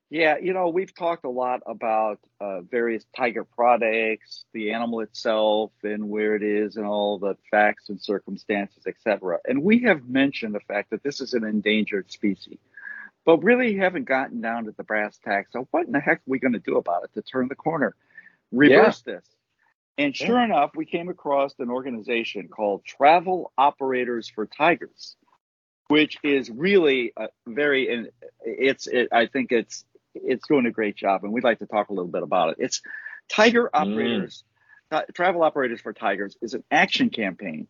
Yeah, 0.10 0.38
you 0.42 0.54
know, 0.54 0.70
we've 0.70 0.96
talked 0.96 1.26
a 1.26 1.30
lot 1.30 1.62
about 1.66 2.20
uh, 2.40 2.62
various 2.62 3.06
tiger 3.16 3.44
products, 3.44 4.46
the 4.54 4.72
animal 4.72 5.02
itself, 5.02 5.72
and 5.84 6.10
where 6.10 6.36
it 6.36 6.44
is, 6.44 6.78
and 6.78 6.86
all 6.86 7.20
the 7.20 7.36
facts 7.52 7.90
and 7.90 8.02
circumstances, 8.02 8.84
etc. 8.88 9.40
And 9.46 9.64
we 9.64 9.80
have 9.80 10.08
mentioned 10.08 10.56
the 10.56 10.62
fact 10.62 10.92
that 10.92 11.04
this 11.04 11.20
is 11.20 11.34
an 11.34 11.44
endangered 11.44 12.10
species, 12.10 12.60
but 13.26 13.44
really 13.44 13.76
haven't 13.76 14.06
gotten 14.06 14.40
down 14.40 14.64
to 14.66 14.72
the 14.72 14.84
brass 14.84 15.18
tacks. 15.18 15.52
So, 15.52 15.68
what 15.72 15.88
in 15.88 15.92
the 15.92 16.00
heck 16.00 16.20
are 16.20 16.28
we 16.32 16.40
going 16.40 16.54
to 16.54 16.60
do 16.60 16.78
about 16.78 17.04
it 17.04 17.14
to 17.16 17.22
turn 17.22 17.50
the 17.50 17.56
corner, 17.56 17.94
reverse 18.54 19.02
this? 19.02 19.26
And 19.98 20.16
sure 20.16 20.40
enough, 20.40 20.72
we 20.76 20.86
came 20.86 21.10
across 21.10 21.56
an 21.60 21.70
organization 21.70 22.48
called 22.48 22.86
Travel 22.86 23.52
Operators 23.58 24.30
for 24.30 24.46
Tigers, 24.46 25.16
which 25.88 26.18
is 26.24 26.52
really 26.52 27.14
a 27.18 27.28
very, 27.48 27.92
and 27.92 28.10
it's, 28.42 28.86
it, 28.88 29.10
I 29.12 29.26
think 29.26 29.52
it's, 29.52 29.84
it's 30.24 30.48
doing 30.48 30.66
a 30.66 30.72
great 30.72 30.96
job, 30.96 31.24
and 31.24 31.34
we'd 31.34 31.44
like 31.44 31.60
to 31.60 31.66
talk 31.66 31.90
a 31.90 31.94
little 31.94 32.12
bit 32.12 32.24
about 32.24 32.50
it. 32.52 32.58
It's 32.60 32.82
Tiger 33.30 33.70
Operators, 33.74 34.44
uh, 34.92 35.02
Travel 35.14 35.44
Operators 35.44 35.82
for 35.82 35.94
Tigers 35.94 36.38
is 36.42 36.54
an 36.54 36.64
action 36.72 37.10
campaign 37.10 37.68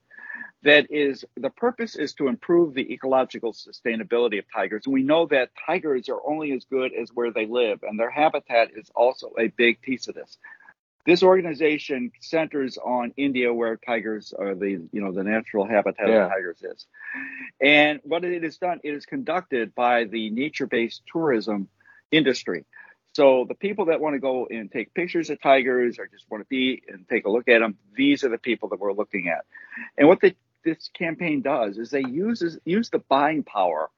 that 0.64 0.88
is 0.90 1.24
the 1.36 1.50
purpose 1.50 1.96
is 1.96 2.14
to 2.16 2.28
improve 2.28 2.74
the 2.74 2.92
ecological 2.94 3.54
sustainability 3.54 4.40
of 4.40 4.46
tigers. 4.52 4.84
And 4.86 4.94
we 4.94 5.04
know 5.04 5.28
that 5.28 5.52
tigers 5.66 6.10
are 6.10 6.20
only 6.26 6.52
as 6.52 6.66
good 6.66 6.92
as 6.94 7.10
where 7.14 7.32
they 7.32 7.46
live, 7.46 7.84
and 7.84 8.00
their 8.00 8.10
habitat 8.10 8.70
is 8.76 8.90
also 8.96 9.34
a 9.38 9.48
big 9.48 9.82
piece 9.82 10.08
of 10.08 10.16
this. 10.16 10.38
This 11.06 11.24
organization 11.24 12.12
centers 12.20 12.78
on 12.78 13.14
India, 13.16 13.54
where 13.54 13.78
tigers 13.78 14.34
are 14.38 14.56
the 14.56 14.72
you 14.92 15.02
know 15.02 15.14
the 15.14 15.24
natural 15.24 15.66
habitat 15.66 16.10
Yeah. 16.10 16.26
of 16.26 16.32
tigers 16.32 16.62
is. 16.62 16.86
And 17.62 18.02
what 18.04 18.26
it 18.26 18.44
is 18.44 18.58
done, 18.58 18.82
it 18.84 18.94
is 18.94 19.06
conducted 19.06 19.74
by 19.74 20.04
the 20.04 20.30
nature-based 20.32 21.04
tourism 21.12 21.70
industry. 22.12 22.66
So 23.14 23.46
the 23.48 23.56
people 23.56 23.86
that 23.86 24.00
want 24.00 24.14
to 24.14 24.20
go 24.20 24.48
and 24.50 24.72
take 24.72 24.94
pictures 24.94 25.30
of 25.32 25.42
tigers 25.42 25.98
or 25.98 26.08
just 26.08 26.26
want 26.30 26.44
to 26.44 26.48
be 26.50 26.84
and 26.88 27.08
take 27.10 27.26
a 27.26 27.30
look 27.32 27.48
at 27.48 27.60
them, 27.60 27.78
these 27.96 28.24
are 28.24 28.30
the 28.30 28.38
people 28.38 28.70
that 28.70 28.80
we're 28.80 28.94
looking 28.94 29.28
at. 29.28 29.46
And 29.98 30.08
what 30.08 30.22
the, 30.22 30.36
this 30.64 30.90
campaign 30.94 31.42
does 31.42 31.78
is 31.78 31.90
they 31.90 32.02
uses 32.06 32.60
use 32.66 32.90
the 32.90 33.00
buying 33.00 33.44
power 33.44 33.90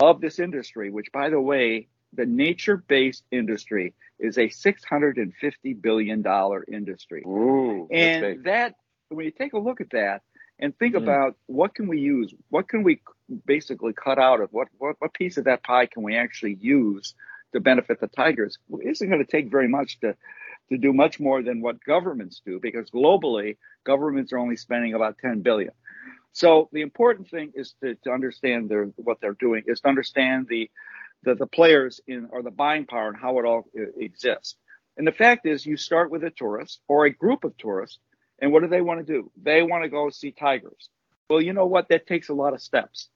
of 0.00 0.20
this 0.20 0.38
industry, 0.38 0.90
which 0.90 1.12
by 1.12 1.28
the 1.28 1.40
way, 1.40 1.88
the 2.14 2.24
nature-based 2.24 3.24
industry 3.32 3.92
is 4.18 4.38
a 4.38 4.48
$650 4.48 5.82
billion 5.82 6.24
industry. 6.72 7.22
Ooh, 7.26 7.88
And 7.90 8.44
that, 8.44 8.76
when 9.08 9.26
you 9.26 9.32
take 9.32 9.52
a 9.52 9.58
look 9.58 9.80
at 9.80 9.90
that 9.90 10.22
and 10.58 10.76
think 10.78 10.94
Mm. 10.94 11.02
about 11.02 11.36
what 11.46 11.74
can 11.74 11.88
we 11.88 11.98
use, 12.00 12.32
what 12.50 12.68
can 12.68 12.82
we 12.82 13.00
basically 13.44 13.92
cut 13.92 14.18
out 14.18 14.40
of 14.40 14.52
what, 14.52 14.68
what, 14.78 14.96
what 15.00 15.12
piece 15.12 15.36
of 15.36 15.44
that 15.44 15.62
pie 15.64 15.86
can 15.86 16.02
we 16.02 16.16
actually 16.16 16.54
use 16.54 17.14
to 17.54 17.60
benefit 17.60 18.00
the 18.00 18.08
tigers? 18.08 18.58
Isn't 18.82 19.08
going 19.08 19.24
to 19.24 19.30
take 19.30 19.50
very 19.50 19.68
much 19.68 19.98
to, 20.00 20.14
to 20.68 20.78
do 20.78 20.92
much 20.92 21.18
more 21.18 21.42
than 21.42 21.60
what 21.60 21.82
governments 21.82 22.42
do 22.44 22.60
because 22.60 22.90
globally 22.90 23.56
governments 23.84 24.32
are 24.32 24.38
only 24.38 24.56
spending 24.56 24.94
about 24.94 25.18
10 25.18 25.40
billion. 25.40 25.72
So 26.32 26.68
the 26.72 26.82
important 26.82 27.30
thing 27.30 27.52
is 27.54 27.74
to, 27.82 27.94
to 28.04 28.10
understand 28.10 28.68
their, 28.68 28.86
what 28.96 29.20
they're 29.20 29.34
doing 29.34 29.62
is 29.66 29.80
to 29.80 29.88
understand 29.88 30.46
the, 30.48 30.70
the, 31.22 31.34
the 31.34 31.46
players 31.46 32.00
in 32.06 32.28
or 32.30 32.42
the 32.42 32.50
buying 32.50 32.86
power 32.86 33.08
and 33.08 33.16
how 33.16 33.38
it 33.38 33.44
all 33.44 33.64
uh, 33.78 33.82
exists. 33.96 34.56
And 34.96 35.06
the 35.06 35.12
fact 35.12 35.46
is, 35.46 35.64
you 35.64 35.76
start 35.76 36.10
with 36.10 36.24
a 36.24 36.30
tourist 36.30 36.80
or 36.88 37.06
a 37.06 37.10
group 37.10 37.44
of 37.44 37.56
tourists, 37.56 37.98
and 38.40 38.52
what 38.52 38.62
do 38.62 38.68
they 38.68 38.80
want 38.80 39.04
to 39.04 39.12
do? 39.12 39.30
They 39.40 39.62
want 39.62 39.84
to 39.84 39.88
go 39.88 40.10
see 40.10 40.32
tigers. 40.32 40.88
Well, 41.28 41.40
you 41.40 41.52
know 41.52 41.66
what? 41.66 41.88
That 41.88 42.06
takes 42.06 42.28
a 42.28 42.34
lot 42.34 42.52
of 42.52 42.60
steps. 42.60 43.08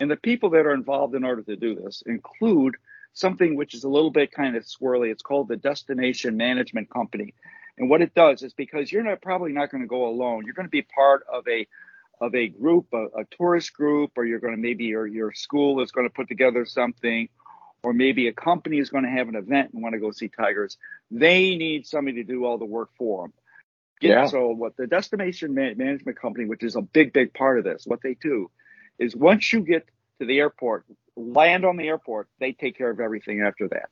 And 0.00 0.10
the 0.10 0.16
people 0.16 0.50
that 0.50 0.66
are 0.66 0.72
involved 0.72 1.14
in 1.14 1.24
order 1.24 1.42
to 1.42 1.56
do 1.56 1.74
this 1.74 2.02
include 2.06 2.76
something 3.12 3.56
which 3.56 3.74
is 3.74 3.84
a 3.84 3.88
little 3.88 4.10
bit 4.10 4.32
kind 4.32 4.56
of 4.56 4.64
swirly. 4.64 5.10
It's 5.10 5.22
called 5.22 5.48
the 5.48 5.56
Destination 5.56 6.36
Management 6.36 6.90
Company. 6.90 7.34
And 7.78 7.88
what 7.88 8.02
it 8.02 8.14
does 8.14 8.42
is 8.42 8.52
because 8.52 8.92
you're 8.92 9.02
not 9.02 9.22
probably 9.22 9.52
not 9.52 9.70
going 9.70 9.82
to 9.82 9.88
go 9.88 10.06
alone, 10.06 10.44
you're 10.44 10.54
going 10.54 10.66
to 10.66 10.70
be 10.70 10.82
part 10.82 11.24
of 11.32 11.46
a 11.48 11.66
of 12.20 12.34
a 12.34 12.48
group, 12.48 12.88
a, 12.92 13.06
a 13.20 13.24
tourist 13.30 13.72
group, 13.72 14.12
or 14.16 14.26
you're 14.26 14.40
going 14.40 14.54
to 14.54 14.60
maybe 14.60 14.84
your 14.84 15.06
your 15.06 15.32
school 15.32 15.80
is 15.80 15.90
going 15.90 16.06
to 16.06 16.12
put 16.12 16.28
together 16.28 16.66
something, 16.66 17.28
or 17.82 17.92
maybe 17.92 18.28
a 18.28 18.32
company 18.32 18.78
is 18.78 18.90
going 18.90 19.04
to 19.04 19.10
have 19.10 19.28
an 19.28 19.36
event 19.36 19.72
and 19.72 19.82
want 19.82 19.94
to 19.94 19.98
go 19.98 20.10
see 20.10 20.28
tigers. 20.28 20.76
They 21.10 21.56
need 21.56 21.86
somebody 21.86 22.18
to 22.18 22.24
do 22.24 22.44
all 22.44 22.58
the 22.58 22.66
work 22.66 22.90
for 22.98 23.24
them. 23.24 23.32
Yeah. 24.00 24.26
So 24.26 24.48
what 24.48 24.76
the 24.76 24.86
destination 24.86 25.54
management 25.54 26.18
company, 26.18 26.46
which 26.46 26.62
is 26.62 26.76
a 26.76 26.82
big, 26.82 27.12
big 27.12 27.34
part 27.34 27.58
of 27.58 27.64
this, 27.64 27.84
what 27.86 28.00
they 28.02 28.14
do 28.14 28.50
is 28.98 29.14
once 29.14 29.52
you 29.52 29.60
get 29.60 29.86
to 30.20 30.26
the 30.26 30.38
airport, 30.38 30.86
land 31.20 31.64
on 31.64 31.76
the 31.76 31.88
airport, 31.88 32.28
they 32.38 32.52
take 32.52 32.76
care 32.76 32.90
of 32.90 33.00
everything 33.00 33.42
after 33.42 33.68
that. 33.68 33.88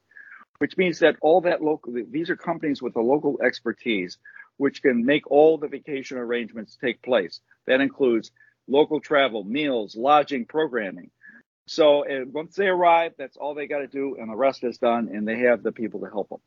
Which 0.58 0.76
means 0.76 0.98
that 1.00 1.16
all 1.20 1.42
that 1.42 1.62
local, 1.62 1.94
these 2.10 2.30
are 2.30 2.36
companies 2.36 2.82
with 2.82 2.96
a 2.96 3.00
local 3.00 3.40
expertise, 3.42 4.18
which 4.56 4.82
can 4.82 5.04
make 5.06 5.30
all 5.30 5.56
the 5.56 5.68
vacation 5.68 6.18
arrangements 6.18 6.76
take 6.80 7.00
place. 7.02 7.40
That 7.66 7.80
includes 7.80 8.32
local 8.66 9.00
travel, 9.00 9.44
meals, 9.44 9.96
lodging, 9.96 10.46
programming. 10.46 11.10
So 11.66 12.02
eh, 12.02 12.24
once 12.26 12.56
they 12.56 12.66
arrive, 12.66 13.12
that's 13.18 13.36
all 13.36 13.54
they 13.54 13.66
got 13.66 13.78
to 13.78 13.86
do, 13.86 14.16
and 14.18 14.30
the 14.30 14.36
rest 14.36 14.64
is 14.64 14.78
done, 14.78 15.10
and 15.12 15.28
they 15.28 15.40
have 15.40 15.62
the 15.62 15.72
people 15.72 16.00
to 16.00 16.06
help 16.06 16.28
them. 16.30 16.40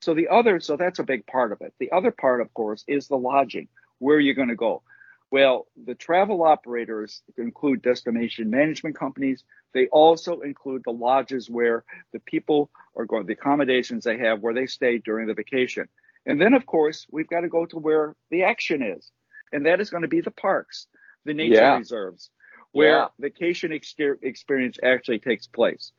So 0.00 0.14
the 0.14 0.28
other, 0.28 0.60
so 0.60 0.76
that's 0.76 0.98
a 0.98 1.04
big 1.04 1.26
part 1.26 1.52
of 1.52 1.60
it. 1.62 1.72
The 1.78 1.92
other 1.92 2.10
part, 2.10 2.40
of 2.40 2.52
course, 2.52 2.84
is 2.86 3.08
the 3.08 3.16
lodging. 3.16 3.68
Where 3.98 4.16
are 4.16 4.20
you 4.20 4.34
going 4.34 4.48
to 4.48 4.56
go? 4.56 4.82
Well, 5.30 5.66
the 5.84 5.94
travel 5.94 6.42
operators 6.44 7.22
include 7.36 7.82
destination 7.82 8.48
management 8.48 8.96
companies. 8.96 9.42
They 9.74 9.88
also 9.88 10.40
include 10.40 10.82
the 10.84 10.92
lodges 10.92 11.50
where 11.50 11.84
the 12.12 12.20
people 12.20 12.70
are 12.96 13.04
going, 13.04 13.26
the 13.26 13.32
accommodations 13.32 14.04
they 14.04 14.18
have 14.18 14.40
where 14.40 14.54
they 14.54 14.66
stay 14.66 14.98
during 14.98 15.26
the 15.26 15.34
vacation. 15.34 15.88
And 16.26 16.40
then, 16.40 16.54
of 16.54 16.66
course, 16.66 17.06
we've 17.10 17.28
got 17.28 17.40
to 17.40 17.48
go 17.48 17.66
to 17.66 17.78
where 17.78 18.14
the 18.30 18.44
action 18.44 18.82
is. 18.82 19.10
And 19.52 19.66
that 19.66 19.80
is 19.80 19.90
going 19.90 20.02
to 20.02 20.08
be 20.08 20.20
the 20.20 20.30
parks, 20.30 20.86
the 21.24 21.34
nature 21.34 21.54
yeah. 21.54 21.76
reserves, 21.76 22.30
where 22.72 22.98
yeah. 22.98 23.06
vacation 23.18 23.72
experience 23.72 24.78
actually 24.82 25.18
takes 25.18 25.46
place. 25.46 25.92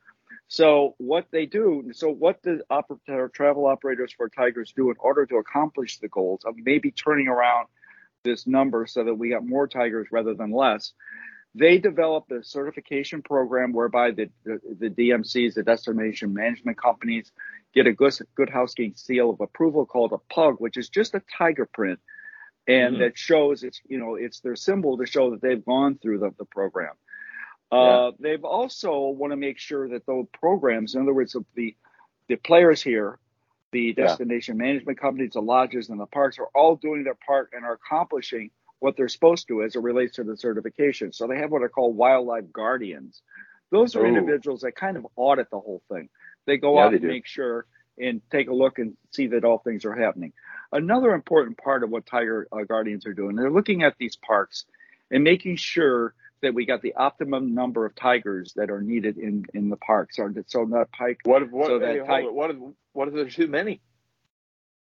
So 0.49 0.95
what 0.97 1.27
they 1.31 1.45
do, 1.45 1.91
so 1.93 2.09
what 2.09 2.41
the 2.43 2.61
oper- 2.71 3.33
travel 3.33 3.65
operators 3.65 4.13
for 4.13 4.29
Tigers 4.29 4.73
do 4.75 4.89
in 4.89 4.95
order 4.99 5.25
to 5.25 5.35
accomplish 5.37 5.99
the 5.99 6.07
goals 6.07 6.43
of 6.45 6.55
maybe 6.57 6.91
turning 6.91 7.27
around 7.27 7.67
this 8.27 8.45
number 8.45 8.85
so 8.85 9.03
that 9.03 9.15
we 9.15 9.29
got 9.29 9.45
more 9.45 9.67
Tigers 9.67 10.07
rather 10.11 10.33
than 10.33 10.51
less, 10.51 10.93
they 11.55 11.77
developed 11.77 12.31
a 12.31 12.43
certification 12.43 13.21
program 13.21 13.73
whereby 13.73 14.11
the, 14.11 14.29
the, 14.43 14.59
the 14.79 14.89
DMCs, 14.89 15.55
the 15.55 15.63
destination 15.63 16.33
management 16.33 16.77
companies, 16.77 17.31
get 17.73 17.87
a 17.87 17.93
good, 17.93 18.13
good 18.35 18.49
housekeeping 18.49 18.95
seal 18.95 19.29
of 19.29 19.41
approval 19.41 19.85
called 19.85 20.11
a 20.13 20.33
PUG, 20.33 20.55
which 20.59 20.77
is 20.77 20.89
just 20.89 21.15
a 21.15 21.21
tiger 21.37 21.65
print. 21.65 21.99
And 22.67 22.95
mm-hmm. 22.95 23.03
that 23.03 23.17
shows 23.17 23.63
it's, 23.63 23.79
you 23.87 23.97
know, 23.97 24.15
it's 24.15 24.41
their 24.41 24.55
symbol 24.55 24.97
to 24.97 25.05
show 25.05 25.31
that 25.31 25.41
they've 25.41 25.63
gone 25.63 25.97
through 25.97 26.19
the, 26.19 26.31
the 26.37 26.45
program. 26.45 26.93
Uh, 27.71 28.11
They've 28.19 28.43
also 28.43 29.09
want 29.09 29.31
to 29.31 29.37
make 29.37 29.59
sure 29.59 29.89
that 29.89 30.05
those 30.05 30.25
programs, 30.39 30.95
in 30.95 31.01
other 31.01 31.13
words, 31.13 31.35
the 31.55 31.75
the 32.29 32.35
players 32.35 32.81
here, 32.81 33.19
the 33.71 33.93
destination 33.93 34.57
yeah. 34.57 34.65
management 34.65 34.99
companies, 34.99 35.33
the 35.33 35.41
lodges, 35.41 35.89
and 35.89 35.99
the 35.99 36.05
parks 36.05 36.39
are 36.39 36.47
all 36.55 36.75
doing 36.75 37.03
their 37.03 37.17
part 37.25 37.49
and 37.53 37.65
are 37.65 37.73
accomplishing 37.73 38.51
what 38.79 38.95
they're 38.95 39.09
supposed 39.09 39.47
to 39.47 39.63
as 39.63 39.75
it 39.75 39.81
relates 39.81 40.15
to 40.15 40.23
the 40.23 40.37
certification. 40.37 41.11
So 41.11 41.27
they 41.27 41.37
have 41.37 41.51
what 41.51 41.63
are 41.63 41.69
called 41.69 41.95
wildlife 41.95 42.51
guardians. 42.51 43.21
Those 43.71 43.95
are 43.95 44.05
Ooh. 44.05 44.07
individuals 44.07 44.61
that 44.61 44.75
kind 44.75 44.97
of 44.97 45.07
audit 45.15 45.49
the 45.49 45.59
whole 45.59 45.81
thing. 45.91 46.09
They 46.45 46.57
go 46.57 46.75
yeah, 46.75 46.85
out 46.85 46.89
they 46.91 46.97
and 46.97 47.01
do. 47.01 47.07
make 47.07 47.25
sure 47.25 47.65
and 47.99 48.21
take 48.31 48.47
a 48.47 48.53
look 48.53 48.77
and 48.79 48.95
see 49.11 49.27
that 49.27 49.43
all 49.43 49.57
things 49.57 49.83
are 49.83 49.93
happening. 49.93 50.31
Another 50.71 51.13
important 51.13 51.57
part 51.57 51.83
of 51.83 51.89
what 51.89 52.05
Tiger 52.05 52.47
uh, 52.51 52.63
Guardians 52.63 53.05
are 53.05 53.13
doing, 53.13 53.35
they're 53.35 53.51
looking 53.51 53.83
at 53.83 53.95
these 53.97 54.15
parks 54.15 54.65
and 55.09 55.23
making 55.23 55.55
sure 55.55 56.13
that 56.41 56.53
we 56.53 56.65
got 56.65 56.81
the 56.81 56.93
optimum 56.95 57.53
number 57.53 57.85
of 57.85 57.95
tigers 57.95 58.53
that 58.55 58.69
are 58.69 58.81
needed 58.81 59.17
in 59.17 59.45
in 59.53 59.69
the 59.69 59.77
park. 59.77 60.13
So 60.13 60.31
so 60.47 60.65
that 60.65 60.91
pike. 60.91 61.19
What 61.23 61.49
what 61.51 61.67
so 61.67 61.79
hey, 61.79 61.99
tig- 61.99 62.31
what 62.31 62.55
what 62.93 63.07
if 63.07 63.13
there's 63.13 63.35
too 63.35 63.47
many? 63.47 63.81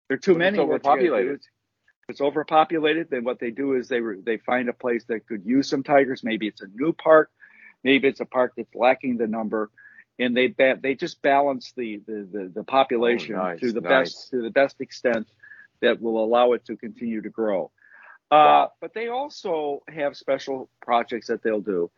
There 0.08 0.16
are 0.16 0.18
too 0.18 0.34
many. 0.34 0.58
It's 0.58 0.62
overpopulated. 0.62 1.40
It's 2.08 2.20
overpopulated. 2.20 3.08
Then 3.11 3.25
what 3.25 3.38
they 3.38 3.50
do 3.50 3.75
is 3.75 3.88
they 3.88 4.00
they 4.25 4.38
find 4.38 4.68
a 4.68 4.72
place 4.72 5.04
that 5.06 5.26
could 5.26 5.44
use 5.44 5.68
some 5.68 5.82
tigers. 5.82 6.22
Maybe 6.22 6.46
it's 6.46 6.61
a 6.61 6.68
new 6.68 6.92
park. 6.92 7.30
Maybe 7.82 8.08
it's 8.08 8.20
a 8.20 8.26
park 8.26 8.52
that's 8.56 8.75
lacking 8.75 9.16
the 9.16 9.26
number, 9.26 9.70
and 10.18 10.37
they 10.37 10.54
they 10.80 10.94
just 10.94 11.22
balance 11.22 11.72
the 11.76 12.00
the 12.06 12.28
the, 12.30 12.52
the 12.54 12.64
population 12.64 13.34
oh, 13.34 13.42
nice, 13.42 13.61
to 13.61 13.72
the 13.72 13.80
nice. 13.80 13.90
best 13.90 14.30
to 14.30 14.42
the 14.42 14.50
best 14.50 14.80
extent 14.80 15.26
that 15.80 16.00
will 16.00 16.22
allow 16.22 16.52
it 16.52 16.64
to 16.66 16.76
continue 16.76 17.20
to 17.22 17.30
grow. 17.30 17.70
Uh, 18.32 18.68
but 18.80 18.94
they 18.94 19.08
also 19.08 19.82
have 19.88 20.16
special 20.16 20.70
projects 20.80 21.26
that 21.26 21.42
they'll 21.42 21.60
do. 21.60 21.90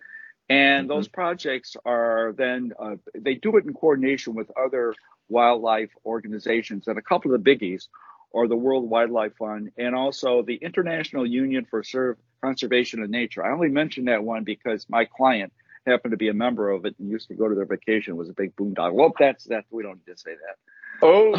And 0.48 0.88
mm-hmm. 0.88 0.96
those 0.96 1.06
projects 1.06 1.76
are 1.86 2.34
then, 2.36 2.72
uh, 2.76 2.96
they 3.14 3.34
do 3.34 3.56
it 3.56 3.64
in 3.64 3.72
coordination 3.72 4.34
with 4.34 4.50
other 4.58 4.94
wildlife 5.28 5.90
organizations. 6.04 6.88
And 6.88 6.98
a 6.98 7.02
couple 7.02 7.32
of 7.32 7.42
the 7.42 7.56
biggies 7.56 7.86
are 8.34 8.48
the 8.48 8.56
World 8.56 8.90
Wildlife 8.90 9.36
Fund 9.36 9.70
and 9.78 9.94
also 9.94 10.42
the 10.42 10.56
International 10.56 11.24
Union 11.24 11.66
for 11.70 11.84
Serve 11.84 12.18
Conservation 12.42 13.00
of 13.00 13.10
Nature. 13.10 13.46
I 13.46 13.52
only 13.52 13.68
mention 13.68 14.06
that 14.06 14.24
one 14.24 14.42
because 14.42 14.86
my 14.88 15.04
client 15.04 15.52
happened 15.86 16.10
to 16.10 16.16
be 16.16 16.30
a 16.30 16.34
member 16.34 16.68
of 16.68 16.84
it 16.84 16.96
and 16.98 17.08
used 17.08 17.28
to 17.28 17.34
go 17.34 17.48
to 17.48 17.54
their 17.54 17.64
vacation, 17.64 18.14
it 18.14 18.16
was 18.16 18.28
a 18.28 18.32
big 18.32 18.56
boondoggle. 18.56 18.94
Well, 18.94 19.12
that's, 19.16 19.44
that, 19.44 19.66
we 19.70 19.84
don't 19.84 20.00
need 20.04 20.12
to 20.12 20.18
say 20.18 20.32
that. 20.32 20.56
Oh, 21.02 21.36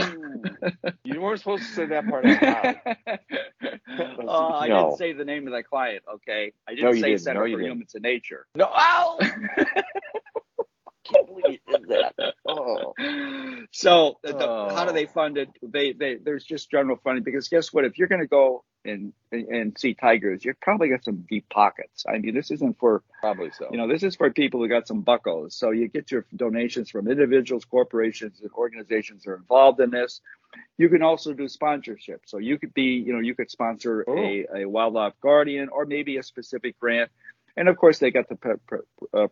you 1.04 1.22
weren't 1.22 1.40
supposed 1.40 1.64
to 1.64 1.70
say 1.70 1.86
that 1.88 2.08
part 2.08 2.26
out 2.26 2.42
loud. 2.42 2.76
oh, 4.28 4.54
I 4.54 4.68
no. 4.68 4.84
didn't 4.84 4.98
say 4.98 5.14
the 5.14 5.26
name 5.26 5.48
of 5.48 5.54
that 5.54 5.68
client. 5.68 6.04
Okay, 6.16 6.52
I 6.68 6.76
didn't 6.76 6.86
no, 6.86 6.94
say 6.94 7.10
didn't. 7.10 7.22
Center 7.22 7.48
no, 7.48 7.56
for 7.56 7.62
Humans 7.62 7.96
and 7.96 8.04
Nature. 8.04 8.46
No, 8.56 8.66
ow! 8.66 9.20
can't 11.06 11.28
believe 11.28 11.60
you 11.68 11.78
did 11.78 11.88
that. 11.90 12.34
Oh. 12.48 12.94
So 13.72 14.20
the, 14.24 14.38
oh. 14.38 14.74
how 14.74 14.86
do 14.86 14.94
they 14.94 15.06
fund 15.06 15.38
it? 15.38 15.50
They, 15.62 15.94
they 15.94 16.16
there's 16.16 16.44
just 16.44 16.72
general 16.72 16.98
funding 17.04 17.24
because 17.24 17.48
guess 17.50 17.74
what? 17.74 17.86
If 17.86 17.98
you're 17.98 18.08
going 18.08 18.22
to 18.22 18.28
go 18.28 18.64
and, 18.84 19.14
and, 19.32 19.78
see 19.78 19.94
tigers, 19.94 20.46
you're 20.46 20.56
probably 20.62 20.90
got 20.90 21.04
some 21.04 21.26
deep 21.28 21.50
pockets. 21.50 22.06
I 22.08 22.18
mean, 22.20 22.36
this 22.36 22.52
isn't 22.52 22.78
for 22.80 23.04
probably 23.20 23.52
so. 23.58 23.68
You 23.72 23.78
know, 23.78 23.88
this 23.88 24.04
is 24.04 24.16
for 24.16 24.30
people 24.32 24.60
who 24.62 24.68
got 24.68 24.88
some 24.88 25.02
buckos. 25.02 25.56
So 25.56 25.72
you 25.72 25.88
get 25.88 26.12
your 26.12 26.26
donations 26.36 26.90
from 26.90 27.10
individuals, 27.10 27.66
corporations, 27.66 28.40
and 28.42 28.52
organizations 28.52 29.24
that 29.24 29.32
are 29.32 29.36
involved 29.36 29.80
in 29.80 29.90
this. 29.90 30.22
You 30.78 30.90
can 30.90 31.02
also 31.02 31.34
do 31.34 31.48
sponsorship. 31.48 32.22
So 32.26 32.38
you 32.38 32.58
could 32.60 32.74
be, 32.74 33.04
you 33.06 33.14
know, 33.14 33.20
you 33.20 33.36
could 33.36 33.50
sponsor 33.50 34.06
oh. 34.08 34.18
a, 34.18 34.46
a 34.56 34.66
wildlife 34.66 35.14
guardian 35.22 35.70
or 35.70 35.86
maybe 35.86 36.18
a 36.18 36.24
specific 36.24 36.80
grant. 36.80 37.10
And 37.58 37.68
of 37.68 37.78
course, 37.78 38.00
they 38.00 38.12
got 38.12 38.28
the 38.30 38.58
uh, 39.14 39.28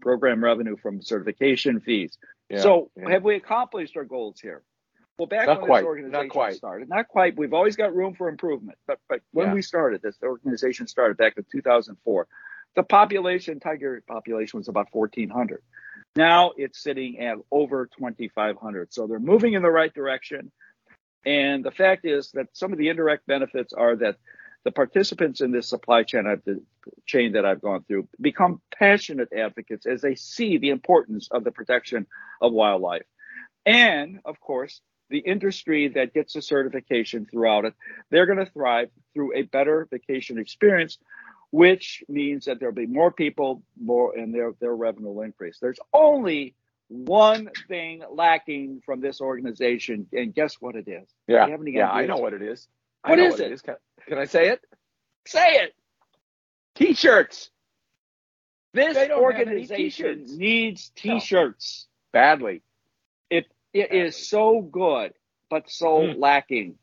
program 0.00 0.42
revenue 0.42 0.76
from 0.76 1.02
certification 1.02 1.80
fees. 1.80 2.16
Yeah, 2.48 2.60
so 2.62 2.90
yeah. 2.96 3.10
have 3.10 3.24
we 3.24 3.36
accomplished 3.36 3.96
our 3.96 4.04
goals 4.04 4.40
here? 4.40 4.62
Well, 5.18 5.26
back 5.26 5.46
not 5.46 5.60
when 5.60 5.66
quite, 5.66 5.80
this 5.80 5.86
organization 5.86 6.26
not 6.26 6.32
quite. 6.32 6.54
started, 6.54 6.88
not 6.88 7.08
quite. 7.08 7.36
We've 7.36 7.52
always 7.52 7.74
got 7.74 7.94
room 7.94 8.14
for 8.14 8.28
improvement. 8.28 8.78
But 8.86 9.00
but 9.08 9.20
when 9.32 9.48
yeah. 9.48 9.54
we 9.54 9.62
started, 9.62 10.00
this 10.00 10.16
organization 10.22 10.86
started 10.86 11.16
back 11.16 11.34
in 11.36 11.44
2004. 11.50 12.28
The 12.76 12.82
population, 12.84 13.58
tiger 13.58 14.02
population, 14.06 14.58
was 14.58 14.68
about 14.68 14.86
1,400. 14.92 15.62
Now 16.14 16.52
it's 16.56 16.80
sitting 16.80 17.18
at 17.18 17.38
over 17.50 17.88
2,500. 17.98 18.92
So 18.94 19.06
they're 19.06 19.18
moving 19.18 19.54
in 19.54 19.62
the 19.62 19.70
right 19.70 19.92
direction. 19.92 20.52
And 21.24 21.64
the 21.64 21.72
fact 21.72 22.04
is 22.04 22.30
that 22.32 22.46
some 22.52 22.72
of 22.72 22.78
the 22.78 22.88
indirect 22.88 23.26
benefits 23.26 23.72
are 23.72 23.96
that 23.96 24.16
the 24.64 24.72
participants 24.72 25.40
in 25.40 25.50
this 25.50 25.68
supply 25.68 26.02
chain, 26.02 26.26
I've, 26.26 26.44
the 26.44 26.62
chain 27.06 27.32
that 27.32 27.44
I've 27.44 27.62
gone 27.62 27.84
through 27.84 28.08
become 28.20 28.60
passionate 28.76 29.32
advocates 29.32 29.86
as 29.86 30.02
they 30.02 30.14
see 30.14 30.58
the 30.58 30.70
importance 30.70 31.28
of 31.30 31.44
the 31.44 31.52
protection 31.52 32.06
of 32.40 32.52
wildlife. 32.52 33.04
And 33.64 34.20
of 34.24 34.40
course, 34.40 34.80
the 35.10 35.18
industry 35.18 35.88
that 35.88 36.12
gets 36.12 36.36
a 36.36 36.42
certification 36.42 37.26
throughout 37.30 37.64
it, 37.64 37.74
they're 38.10 38.26
going 38.26 38.44
to 38.44 38.50
thrive 38.50 38.90
through 39.14 39.36
a 39.36 39.42
better 39.42 39.86
vacation 39.90 40.38
experience, 40.38 40.98
which 41.50 42.02
means 42.08 42.44
that 42.44 42.60
there'll 42.60 42.74
be 42.74 42.86
more 42.86 43.10
people, 43.10 43.62
more, 43.80 44.16
and 44.16 44.34
their, 44.34 44.52
their 44.60 44.74
revenue 44.74 45.08
will 45.10 45.22
increase. 45.22 45.58
There's 45.60 45.80
only 45.92 46.54
one 46.88 47.50
thing 47.68 48.02
lacking 48.10 48.82
from 48.84 49.00
this 49.00 49.20
organization, 49.20 50.06
and 50.12 50.34
guess 50.34 50.56
what 50.60 50.74
it 50.74 50.88
is? 50.88 51.08
Yeah, 51.26 51.46
yeah, 51.66 51.90
I 51.90 52.06
know 52.06 52.16
what 52.16 52.32
it 52.32 52.42
is. 52.42 52.66
What 53.04 53.18
is 53.18 53.32
what 53.32 53.40
it? 53.40 53.46
it 53.46 53.52
is. 53.52 53.62
Can, 53.62 53.76
can 54.06 54.18
I 54.18 54.24
say 54.24 54.48
it? 54.48 54.60
Say 55.26 55.56
it. 55.56 55.74
T-shirts. 56.74 57.50
This 58.72 59.10
organization 59.10 60.26
needs 60.28 60.90
T-shirts 60.94 61.86
no. 62.14 62.20
badly. 62.20 62.62
It 63.30 63.46
it 63.72 63.90
badly. 63.90 64.06
is 64.06 64.28
so 64.28 64.60
good, 64.60 65.12
but 65.50 65.70
so 65.70 66.00
mm. 66.00 66.18
lacking. 66.18 66.76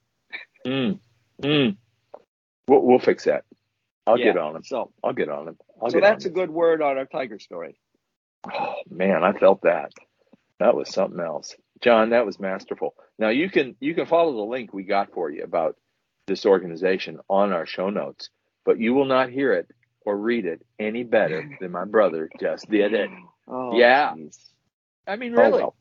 Mm. 0.65 0.99
Mm. 1.41 1.77
We'll, 2.67 2.81
we'll 2.81 2.99
fix 2.99 3.25
that. 3.25 3.45
I'll 4.07 4.19
yeah, 4.19 4.25
get 4.25 4.37
on 4.37 4.55
it. 4.55 4.65
So 4.65 4.91
I'll 5.03 5.13
get 5.13 5.29
on 5.29 5.47
it. 5.49 5.55
I'll 5.81 5.89
so 5.89 5.99
that's 5.99 6.25
a 6.25 6.29
good 6.29 6.49
word 6.49 6.81
on 6.81 6.97
our 6.97 7.05
tiger 7.05 7.39
story. 7.39 7.77
Oh 8.53 8.75
man, 8.89 9.23
I 9.23 9.33
felt 9.33 9.61
that. 9.61 9.91
That 10.59 10.75
was 10.75 10.89
something 10.89 11.19
else. 11.19 11.55
John, 11.81 12.11
that 12.11 12.25
was 12.25 12.39
masterful. 12.39 12.95
Now 13.17 13.29
you 13.29 13.49
can 13.49 13.75
you 13.79 13.93
can 13.93 14.05
follow 14.05 14.33
the 14.33 14.51
link 14.51 14.73
we 14.73 14.83
got 14.83 15.13
for 15.13 15.29
you 15.29 15.43
about 15.43 15.77
this 16.27 16.45
organization 16.45 17.19
on 17.29 17.53
our 17.53 17.65
show 17.65 17.89
notes, 17.89 18.29
but 18.65 18.79
you 18.79 18.93
will 18.93 19.05
not 19.05 19.29
hear 19.29 19.53
it 19.53 19.67
or 20.01 20.17
read 20.17 20.45
it 20.45 20.65
any 20.79 21.03
better 21.03 21.49
than 21.59 21.71
my 21.71 21.85
brother 21.85 22.29
just 22.39 22.69
did 22.69 22.93
it. 22.93 23.09
Oh, 23.47 23.77
Yeah. 23.77 24.13
geez. 24.15 24.39
I 25.07 25.15
mean, 25.17 25.33
really, 25.33 25.43
Oh, 25.43 25.49
really, 25.49 25.61
well. 25.63 25.75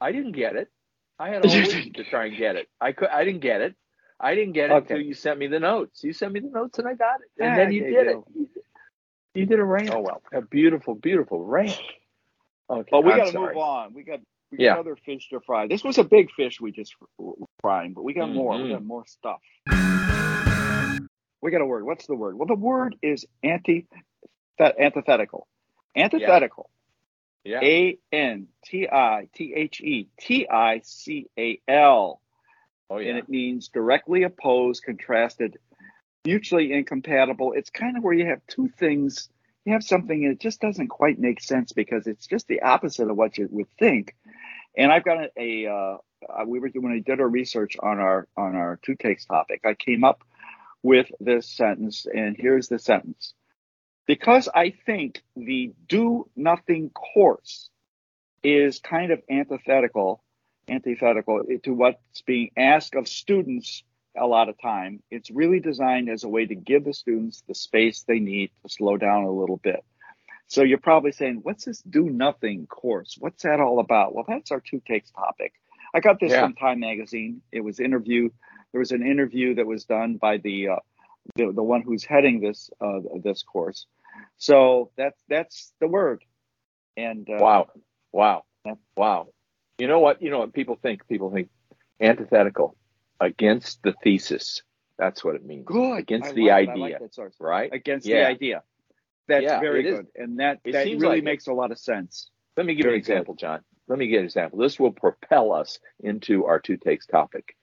I 0.00 0.12
didn't 0.12 0.32
get 0.32 0.56
it. 0.56 0.68
I 1.18 1.28
had 1.30 1.44
a 1.44 1.48
week 1.48 1.94
to 1.94 2.04
try 2.04 2.26
and 2.26 2.36
get 2.36 2.56
it. 2.56 2.68
I 2.80 2.92
could. 2.92 3.08
I 3.08 3.24
didn't 3.24 3.40
get 3.40 3.60
it. 3.60 3.74
I 4.18 4.34
didn't 4.34 4.52
get 4.52 4.70
it 4.70 4.74
Okay. 4.74 4.94
until 4.94 5.06
you 5.06 5.14
sent 5.14 5.38
me 5.38 5.46
the 5.48 5.60
notes. 5.60 6.04
You 6.04 6.12
sent 6.12 6.32
me 6.32 6.40
the 6.40 6.48
notes 6.50 6.78
and 6.78 6.86
I 6.86 6.94
got 6.94 7.20
it, 7.20 7.42
and 7.42 7.50
Yeah, 7.50 7.56
then 7.56 7.72
you 7.72 7.82
did 7.84 7.92
you- 8.06 8.24
it. 8.44 8.48
You, 9.34 9.46
did 9.46 9.60
a 9.60 9.64
rant. 9.64 9.90
Oh 9.90 10.00
well. 10.00 10.22
A 10.32 10.40
beautiful, 10.42 10.94
beautiful 10.94 11.44
rant. 11.44 11.78
Okay, 12.68 12.88
But 12.90 13.04
we 13.04 13.10
got 13.12 13.30
to 13.32 13.38
move 13.38 13.56
on. 13.56 13.94
We 13.94 14.02
got 14.02 14.20
we 14.50 14.58
got 14.58 14.64
Yeah. 14.64 14.76
other 14.78 14.96
fish 14.96 15.28
to 15.30 15.40
fry. 15.40 15.66
This 15.68 15.84
was 15.84 15.98
a 15.98 16.04
big 16.04 16.30
fish 16.32 16.60
we 16.60 16.72
just 16.72 16.94
frying, 17.60 17.92
but 17.94 18.02
we 18.02 18.12
got 18.14 18.28
mm-hmm. 18.28 18.36
more. 18.36 18.60
We 18.62 18.70
got 18.70 18.84
more 18.84 19.04
stuff. 19.06 19.40
We 21.40 21.50
got 21.50 21.60
a 21.60 21.66
word. 21.66 21.84
What's 21.84 22.06
the 22.06 22.14
word? 22.14 22.36
Well, 22.36 22.46
the 22.46 22.54
word 22.54 22.96
is 23.02 23.26
anti 23.42 23.86
antithetical. 24.60 25.46
Antithetical. 25.96 26.70
Yeah. 27.44 27.60
A 27.62 27.98
N 28.12 28.48
T 28.64 28.86
I 28.88 29.28
T 29.34 29.54
H 29.56 29.80
E 29.80 30.08
T 30.18 30.46
I 30.48 30.80
C 30.84 31.26
A 31.38 31.60
L. 31.66 32.20
oh 32.90 32.98
yeah. 32.98 33.10
And 33.10 33.18
it 33.18 33.28
means 33.28 33.68
directly 33.68 34.24
opposed, 34.24 34.82
contrasted, 34.84 35.58
mutually 36.24 36.72
incompatible. 36.72 37.54
It's 37.54 37.70
kind 37.70 37.96
of 37.96 38.04
where 38.04 38.12
you 38.12 38.26
have 38.26 38.40
two 38.46 38.68
things. 38.68 39.30
You 39.64 39.72
have 39.72 39.82
something 39.82 40.24
and 40.24 40.34
it 40.34 40.40
just 40.40 40.60
doesn't 40.60 40.88
quite 40.88 41.18
make 41.18 41.40
sense 41.40 41.72
because 41.72 42.06
it's 42.06 42.26
just 42.26 42.46
the 42.48 42.62
opposite 42.62 43.08
of 43.10 43.16
what 43.16 43.38
you 43.38 43.48
would 43.50 43.68
think. 43.78 44.14
And 44.76 44.92
I've 44.92 45.04
got 45.04 45.18
a, 45.36 45.64
a 45.66 45.70
uh, 45.70 46.44
we 46.46 46.60
were 46.60 46.70
when 46.74 46.92
I 46.92 46.98
did 46.98 47.20
our 47.20 47.28
research 47.28 47.76
on 47.82 47.98
our 47.98 48.28
on 48.36 48.54
our 48.54 48.78
two 48.82 48.94
takes 48.94 49.24
topic, 49.24 49.62
I 49.64 49.74
came 49.74 50.04
up 50.04 50.24
with 50.82 51.10
this 51.20 51.48
sentence, 51.48 52.06
and 52.12 52.36
here's 52.38 52.68
the 52.68 52.78
sentence. 52.78 53.34
Because 54.06 54.48
I 54.52 54.70
think 54.86 55.22
the 55.36 55.72
do 55.88 56.28
nothing 56.36 56.90
course 56.90 57.70
is 58.42 58.80
kind 58.80 59.12
of 59.12 59.20
antithetical, 59.30 60.22
antithetical 60.68 61.42
to 61.64 61.72
what's 61.74 62.22
being 62.26 62.50
asked 62.56 62.94
of 62.94 63.06
students 63.06 63.84
a 64.16 64.26
lot 64.26 64.48
of 64.48 64.60
time. 64.60 65.02
It's 65.10 65.30
really 65.30 65.60
designed 65.60 66.08
as 66.08 66.24
a 66.24 66.28
way 66.28 66.46
to 66.46 66.54
give 66.54 66.84
the 66.84 66.94
students 66.94 67.42
the 67.46 67.54
space 67.54 68.02
they 68.02 68.18
need 68.18 68.50
to 68.62 68.68
slow 68.68 68.96
down 68.96 69.24
a 69.24 69.30
little 69.30 69.58
bit. 69.58 69.84
So 70.48 70.62
you're 70.64 70.78
probably 70.78 71.12
saying, 71.12 71.40
what's 71.44 71.66
this 71.66 71.80
do 71.82 72.10
nothing 72.10 72.66
course? 72.66 73.16
What's 73.20 73.44
that 73.44 73.60
all 73.60 73.78
about? 73.78 74.14
Well, 74.14 74.24
that's 74.26 74.50
our 74.50 74.60
two 74.60 74.82
takes 74.86 75.10
topic. 75.12 75.52
I 75.94 76.00
got 76.00 76.18
this 76.18 76.32
Yeah. 76.32 76.40
from 76.42 76.54
Time 76.54 76.80
Magazine. 76.80 77.42
It 77.52 77.60
was 77.60 77.78
interview. 77.78 78.30
There 78.72 78.78
was 78.80 78.92
an 78.92 79.06
interview 79.06 79.56
that 79.56 79.66
was 79.66 79.84
done 79.84 80.16
by 80.16 80.38
the 80.38 80.68
uh, 80.68 80.76
the, 81.36 81.52
the 81.52 81.62
one 81.62 81.82
who's 81.82 82.04
heading 82.04 82.40
this 82.40 82.70
uh, 82.80 83.00
this 83.22 83.42
course. 83.42 83.86
So 84.36 84.90
that's 84.96 85.20
that's 85.28 85.72
the 85.80 85.88
word. 85.88 86.24
And 86.96 87.28
uh, 87.28 87.38
Wow. 87.40 87.68
Wow. 88.12 88.44
Wow. 88.96 89.28
You 89.78 89.86
know 89.88 90.00
what? 90.00 90.20
You 90.22 90.30
know 90.30 90.40
what 90.40 90.52
people 90.52 90.76
think? 90.80 91.06
People 91.08 91.30
think 91.32 91.48
antithetical 92.00 92.76
against 93.20 93.82
the 93.82 93.94
thesis. 94.02 94.62
That's 94.98 95.24
what 95.24 95.34
it 95.34 95.44
means. 95.44 95.64
good 95.66 95.98
Against 95.98 96.30
I 96.30 96.32
the 96.32 96.42
like 96.48 96.68
it. 96.68 96.70
Idea. 96.72 96.98
like. 97.00 97.32
Right? 97.40 97.70
Against 97.72 98.06
Yeah. 98.06 98.20
the 98.24 98.26
idea. 98.28 98.62
That's 99.28 99.44
Yeah, 99.44 99.60
very 99.60 99.80
it 99.80 99.86
is. 99.86 99.96
good, 99.96 100.06
and 100.16 100.38
that 100.40 100.60
It 100.64 100.72
that 100.72 100.84
really 100.84 100.98
like 100.98 101.18
it. 101.18 101.24
makes 101.24 101.46
a 101.46 101.52
lot 101.52 101.70
of 101.70 101.78
sense. 101.78 102.30
Let 102.56 102.66
me 102.66 102.74
give 102.74 102.80
you 102.84 102.90
an 102.90 102.90
Very 102.90 102.98
good. 103.00 103.12
example, 103.12 103.34
John. 103.36 103.60
Let 103.88 103.98
me 103.98 104.06
give 104.06 104.14
you 104.14 104.18
an 104.20 104.24
example. 104.26 104.58
This 104.58 104.78
will 104.78 104.92
propel 104.92 105.52
us 105.52 105.78
into 106.00 106.46
our 106.46 106.58
two 106.60 106.76
takes 106.76 107.06
topic. 107.06 107.56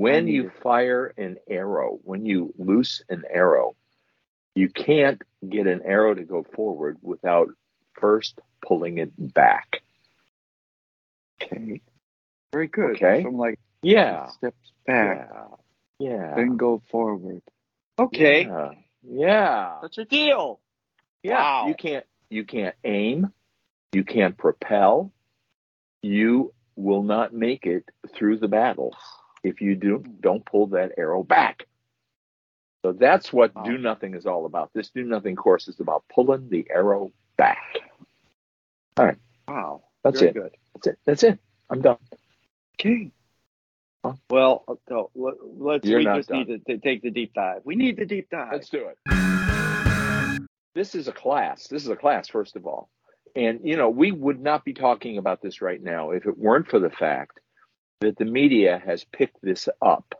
When 0.00 0.28
you 0.28 0.50
fire 0.62 1.12
an 1.18 1.36
arrow, 1.46 1.98
when 2.04 2.24
you 2.24 2.54
loose 2.56 3.02
an 3.10 3.24
arrow, 3.30 3.76
you 4.54 4.70
can't 4.70 5.20
get 5.46 5.66
an 5.66 5.82
arrow 5.84 6.14
to 6.14 6.22
go 6.22 6.42
forward 6.42 6.96
without 7.02 7.48
first 8.00 8.40
pulling 8.66 8.96
it 8.96 9.12
back. 9.34 9.82
Okay. 11.42 11.82
Very 12.50 12.68
good. 12.68 12.92
Okay. 12.96 13.22
From 13.22 13.36
like 13.36 13.60
Yeah. 13.82 14.28
steps 14.28 14.72
back, 14.86 15.28
Yeah. 15.30 15.46
Yeah. 15.98 16.34
then 16.34 16.56
go 16.56 16.80
forward. 16.90 17.42
Okay. 17.98 18.46
Yeah. 18.46 18.70
Yeah. 19.02 19.78
That's 19.82 19.98
a 19.98 20.06
deal. 20.06 20.60
Yeah. 21.22 21.34
Wow. 21.42 21.66
You 21.68 21.74
can't 21.74 22.06
you 22.30 22.44
can't 22.46 22.74
aim, 22.84 23.34
you 23.92 24.04
can't 24.04 24.38
propel, 24.38 25.12
you 26.00 26.54
will 26.74 27.02
not 27.02 27.34
make 27.34 27.66
it 27.66 27.84
through 28.14 28.38
the 28.38 28.48
battle 28.48 28.96
if 29.42 29.60
you 29.60 29.74
do 29.74 30.04
don't 30.20 30.44
pull 30.44 30.68
that 30.68 30.92
arrow 30.98 31.22
back. 31.22 31.66
So 32.82 32.92
that's 32.92 33.32
what 33.32 33.54
Wow. 33.54 33.62
do 33.64 33.78
nothing 33.78 34.14
is 34.14 34.26
all 34.26 34.46
about. 34.46 34.70
This 34.72 34.90
do 34.90 35.04
nothing 35.04 35.36
course 35.36 35.68
is 35.68 35.80
about 35.80 36.04
pulling 36.12 36.48
the 36.48 36.66
arrow 36.70 37.12
back. 37.36 37.76
All 38.96 39.04
right. 39.06 39.18
Wow. 39.48 39.82
That's 40.02 40.20
Very 40.20 40.30
it. 40.30 40.34
good. 40.34 40.56
That's 40.74 40.86
it. 40.86 40.98
That's 41.04 41.22
it. 41.22 41.38
I'm 41.68 41.82
done. 41.82 41.98
Okay. 42.80 43.10
Huh? 44.04 44.14
Well, 44.30 44.64
uh, 44.66 44.74
so 44.88 45.10
let- 45.14 45.34
let's. 45.58 45.86
You're 45.86 45.98
we 45.98 46.04
just 46.06 46.30
done. 46.30 46.38
need 46.38 46.64
to, 46.64 46.76
to 46.76 46.78
take 46.78 47.02
the 47.02 47.10
deep 47.10 47.34
dive. 47.34 47.60
We 47.64 47.76
need 47.76 47.98
the 47.98 48.06
deep 48.06 48.30
dive. 48.30 48.48
Let's 48.52 48.70
do 48.70 48.88
it. 48.88 50.46
This 50.74 50.94
is 50.94 51.08
a 51.08 51.12
class. 51.12 51.66
This 51.68 51.82
is 51.82 51.90
a 51.90 51.96
class, 51.96 52.28
first 52.28 52.56
of 52.56 52.66
all. 52.66 52.88
And, 53.36 53.60
you 53.62 53.76
know, 53.76 53.90
we 53.90 54.10
would 54.12 54.40
not 54.40 54.64
be 54.64 54.72
talking 54.72 55.18
about 55.18 55.42
this 55.42 55.60
right 55.60 55.82
now 55.82 56.10
if 56.12 56.26
it 56.26 56.38
weren't 56.38 56.68
for 56.68 56.78
the 56.78 56.90
fact 56.90 57.38
that 58.00 58.16
the 58.16 58.24
media 58.24 58.82
has 58.84 59.04
picked 59.04 59.40
this 59.42 59.68
up 59.80 60.14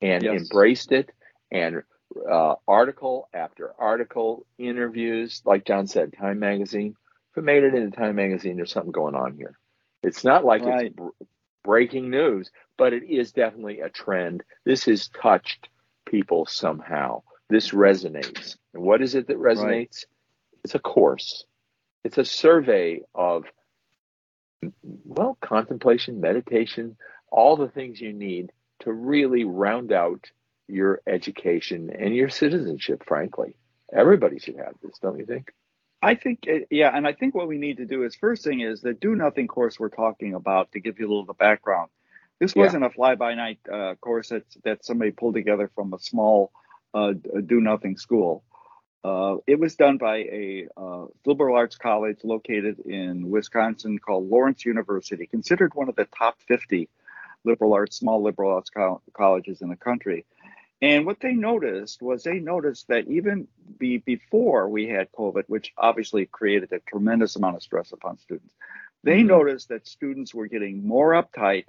and 0.00 0.22
Yes. 0.22 0.42
embraced 0.42 0.92
it 0.92 1.10
and 1.50 1.82
uh, 2.30 2.54
article 2.66 3.28
after 3.34 3.72
article, 3.78 4.46
interviews, 4.58 5.42
like 5.44 5.64
John 5.64 5.86
said, 5.86 6.12
Time 6.12 6.38
Magazine. 6.38 6.94
If 7.32 7.38
it 7.38 7.44
made 7.44 7.64
it 7.64 7.74
into 7.74 7.96
Time 7.96 8.16
Magazine, 8.16 8.56
there's 8.56 8.72
something 8.72 8.92
going 8.92 9.14
on 9.14 9.34
here. 9.36 9.58
It's 10.02 10.24
not 10.24 10.44
like 10.44 10.62
Right. 10.62 10.86
it's 10.86 10.94
br- 10.94 11.08
breaking 11.64 12.10
news, 12.10 12.50
but 12.76 12.92
it 12.92 13.04
is 13.04 13.32
definitely 13.32 13.80
a 13.80 13.88
trend. 13.90 14.42
This 14.64 14.84
has 14.84 15.08
touched 15.08 15.68
people 16.06 16.46
somehow. 16.46 17.22
This 17.50 17.70
resonates. 17.72 18.56
And 18.74 18.82
what 18.82 19.02
is 19.02 19.14
it 19.14 19.26
that 19.28 19.38
resonates? 19.38 20.04
It's 20.64 20.74
a 20.74 20.78
course. 20.78 21.44
It's 22.04 22.18
a 22.18 22.24
survey 22.24 23.00
of, 23.14 23.44
well, 24.82 25.38
contemplation, 25.40 26.20
meditation, 26.20 26.96
all 27.30 27.56
the 27.56 27.68
things 27.68 28.00
you 28.00 28.12
need 28.12 28.52
to 28.80 28.92
really 28.92 29.44
round 29.44 29.92
out 29.92 30.30
your 30.68 31.00
education 31.06 31.90
and 31.98 32.14
your 32.14 32.28
citizenship, 32.30 33.04
frankly. 33.06 33.56
Everybody 33.92 34.38
should 34.38 34.56
have 34.56 34.74
this, 34.82 34.98
don't 35.00 35.18
you 35.18 35.26
think? 35.26 35.52
I 36.02 36.14
think, 36.14 36.40
uh, 36.48 36.60
yeah, 36.70 36.90
and 36.96 37.06
I 37.06 37.12
think 37.12 37.34
what 37.34 37.48
we 37.48 37.58
need 37.58 37.78
to 37.78 37.86
do 37.86 38.04
is 38.04 38.14
first 38.14 38.44
thing 38.44 38.60
is 38.60 38.80
the 38.82 38.94
do 38.94 39.16
nothing 39.16 39.48
course 39.48 39.80
we're 39.80 39.88
talking 39.88 40.34
about 40.34 40.72
to 40.72 40.80
give 40.80 40.98
you 41.00 41.06
a 41.06 41.08
little 41.08 41.22
of 41.22 41.26
the 41.28 41.34
background. 41.34 41.90
This 42.40 42.54
Yeah. 42.54 42.62
wasn't 42.62 42.84
a 42.84 42.90
fly 42.90 43.16
by 43.16 43.34
night 43.34 43.58
uh, 43.72 43.96
course 43.96 44.28
that 44.28 44.44
that 44.64 44.84
somebody 44.84 45.10
pulled 45.10 45.34
together 45.34 45.70
from 45.74 45.92
a 45.92 45.98
small 45.98 46.52
uh, 46.94 47.12
do 47.46 47.60
nothing 47.60 47.96
school. 47.96 48.44
Uh, 49.04 49.36
it 49.46 49.58
was 49.58 49.76
done 49.76 49.96
by 49.96 50.16
a 50.18 50.66
uh, 50.76 51.06
liberal 51.24 51.56
arts 51.56 51.76
college 51.76 52.18
located 52.24 52.80
in 52.80 53.30
Wisconsin 53.30 53.98
called 53.98 54.28
Lawrence 54.28 54.64
University, 54.64 55.26
considered 55.26 55.74
one 55.74 55.88
of 55.88 55.96
the 55.96 56.06
top 56.06 56.40
50 56.48 56.88
liberal 57.44 57.74
arts, 57.74 57.96
small 57.96 58.22
liberal 58.22 58.52
arts 58.52 58.70
col- 58.70 59.02
colleges 59.12 59.62
in 59.62 59.68
the 59.68 59.76
country. 59.76 60.24
And 60.80 61.06
what 61.06 61.20
they 61.20 61.32
noticed 61.32 62.02
was 62.02 62.22
they 62.22 62.38
noticed 62.38 62.88
that 62.88 63.08
even 63.08 63.48
be, 63.78 63.98
before 63.98 64.68
we 64.68 64.86
had 64.88 65.10
COVID, 65.12 65.44
which 65.46 65.72
obviously 65.76 66.26
created 66.26 66.72
a 66.72 66.80
tremendous 66.80 67.36
amount 67.36 67.56
of 67.56 67.62
stress 67.62 67.92
upon 67.92 68.18
students, 68.18 68.54
they 69.02 69.22
Mhm. 69.22 69.26
noticed 69.26 69.68
that 69.68 69.86
students 69.86 70.34
were 70.34 70.46
getting 70.46 70.86
more 70.86 71.12
uptight, 71.12 71.66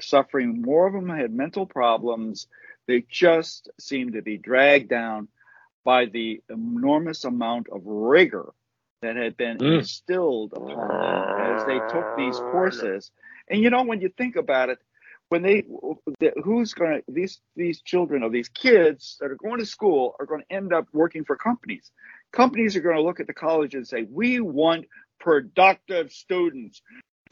suffering. 0.00 0.62
More 0.62 0.86
of 0.86 0.92
them 0.92 1.08
had 1.08 1.32
mental 1.32 1.66
problems. 1.66 2.48
They 2.86 3.02
just 3.08 3.70
seemed 3.78 4.14
to 4.14 4.22
be 4.22 4.36
dragged 4.36 4.88
down 4.88 5.28
by 5.84 6.06
the 6.06 6.42
enormous 6.50 7.24
amount 7.24 7.68
of 7.70 7.82
rigor 7.84 8.52
that 9.02 9.16
had 9.16 9.36
been 9.36 9.58
Mm. 9.58 9.78
instilled 9.78 10.52
upon 10.54 10.88
them 11.02 11.24
as 11.38 11.64
they 11.64 11.80
took 11.80 12.08
these 12.16 12.40
courses. 12.40 13.10
And 13.48 13.60
you 13.62 13.70
know, 13.70 13.84
when 13.84 14.00
you 14.00 14.08
think 14.08 14.36
about 14.36 14.70
it, 14.70 14.78
when 15.28 15.42
they 15.42 15.64
who's 16.42 16.74
going 16.74 17.02
to 17.02 17.12
these 17.12 17.40
these 17.56 17.82
children 17.82 18.22
or 18.22 18.30
these 18.30 18.48
kids 18.48 19.16
that 19.20 19.30
are 19.30 19.36
going 19.36 19.58
to 19.58 19.66
school 19.66 20.16
are 20.20 20.26
going 20.26 20.42
to 20.42 20.52
end 20.54 20.72
up 20.72 20.86
working 20.92 21.24
for 21.24 21.36
companies 21.36 21.90
companies 22.32 22.76
are 22.76 22.80
going 22.80 22.96
to 22.96 23.02
look 23.02 23.20
at 23.20 23.26
the 23.26 23.34
college 23.34 23.74
and 23.74 23.86
say 23.86 24.06
we 24.10 24.40
want 24.40 24.86
productive 25.20 26.12
students 26.12 26.82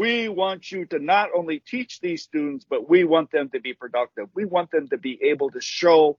we 0.01 0.29
want 0.29 0.73
you 0.73 0.87
to 0.87 0.99
not 0.99 1.29
only 1.37 1.61
teach 1.61 2.01
these 2.01 2.23
students 2.23 2.67
but 2.69 2.89
we 2.89 3.05
want 3.05 3.31
them 3.31 3.51
to 3.51 3.61
be 3.61 3.75
productive 3.75 4.29
we 4.35 4.45
want 4.45 4.71
them 4.71 4.89
to 4.89 4.99
be 4.99 5.19
able 5.23 5.51
to 5.51 5.61
show 5.61 6.19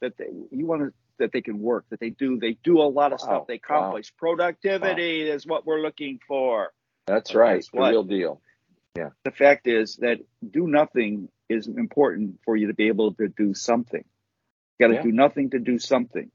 that 0.00 0.16
they 0.18 0.26
you 0.50 0.66
want 0.66 0.82
to 0.82 0.92
that 1.18 1.32
they 1.32 1.40
can 1.42 1.60
work 1.60 1.84
that 1.90 2.00
they 2.00 2.10
do 2.10 2.38
they 2.38 2.56
do 2.64 2.80
a 2.80 2.84
lot 2.84 3.12
of 3.12 3.20
Wow, 3.20 3.26
stuff 3.26 3.46
they 3.46 3.60
wow. 3.68 3.78
accomplish 3.78 4.12
productivity 4.16 5.22
is 5.28 5.46
what 5.46 5.66
we're 5.66 5.80
looking 5.80 6.20
for 6.26 6.72
That's 7.06 7.32
But 7.32 7.38
right. 7.38 7.68
The 7.72 7.80
real 7.80 8.02
deal. 8.02 8.40
Yeah. 8.96 9.10
The 9.24 9.30
fact 9.30 9.66
is 9.66 9.96
that 9.96 10.20
do 10.48 10.66
nothing 10.66 11.28
is 11.48 11.66
important 11.66 12.40
for 12.44 12.56
you 12.56 12.68
to 12.68 12.74
be 12.74 12.86
able 12.88 13.12
to 13.14 13.28
do 13.28 13.52
something. 13.52 14.04
You 14.78 14.86
got 14.86 14.88
to 14.88 14.94
Yeah. 14.94 15.02
do 15.02 15.12
nothing 15.12 15.50
to 15.50 15.58
do 15.58 15.78
something. 15.78 16.30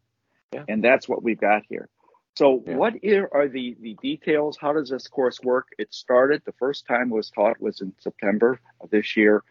Yeah. 0.54 0.66
And 0.68 0.84
that's 0.84 1.08
what 1.10 1.24
we've 1.24 1.40
got 1.40 1.64
here. 1.70 1.90
So 2.36 2.64
Yeah. 2.66 2.76
what 2.76 2.94
are 3.32 3.48
the, 3.48 3.76
the 3.80 3.98
details? 4.02 4.58
How 4.60 4.74
does 4.74 4.90
this 4.90 5.08
course 5.08 5.42
work? 5.42 5.70
It 5.78 5.94
started, 5.94 6.44
the 6.46 6.54
first 6.54 6.86
time 6.86 7.12
it 7.12 7.16
was 7.16 7.32
taught 7.32 7.60
was 7.60 7.82
in 7.82 7.94
September 8.00 8.60
of 8.80 8.90
this 8.92 9.18
year 9.18 9.44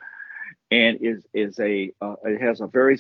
and 0.71 0.99
is, 1.01 1.27
is 1.35 1.59
a, 1.59 1.93
uh, 2.01 2.17
it 2.25 2.41
has 2.41 2.61
a 2.61 2.67
very 2.67 2.97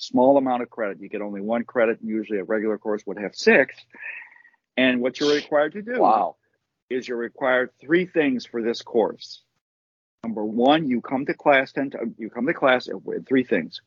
small 0.00 0.38
amount 0.38 0.62
of 0.62 0.70
credit. 0.70 1.00
You 1.00 1.08
get 1.08 1.20
only 1.22 1.40
one 1.40 1.64
credit. 1.64 1.98
Usually 2.02 2.38
a 2.38 2.44
regular 2.44 2.78
course 2.78 3.02
would 3.06 3.18
have 3.18 3.34
six. 3.34 3.76
And 4.76 5.00
what 5.00 5.20
you're 5.20 5.32
required 5.32 5.72
to 5.72 5.82
do 5.82 6.00
Wow. 6.00 6.36
is 6.88 7.06
you're 7.06 7.18
required 7.18 7.70
three 7.80 8.06
things 8.06 8.46
for 8.46 8.62
this 8.62 8.82
course. 8.82 9.42
Number 10.24 10.44
one, 10.44 10.88
you 10.88 11.00
come 11.00 11.26
to 11.26 11.34
class 11.34 11.72
ten. 11.72 11.90
You 12.18 12.30
come 12.30 12.46
to 12.46 12.54
class 12.54 12.88
with 12.88 13.26
three 13.26 13.44
things. 13.44 13.80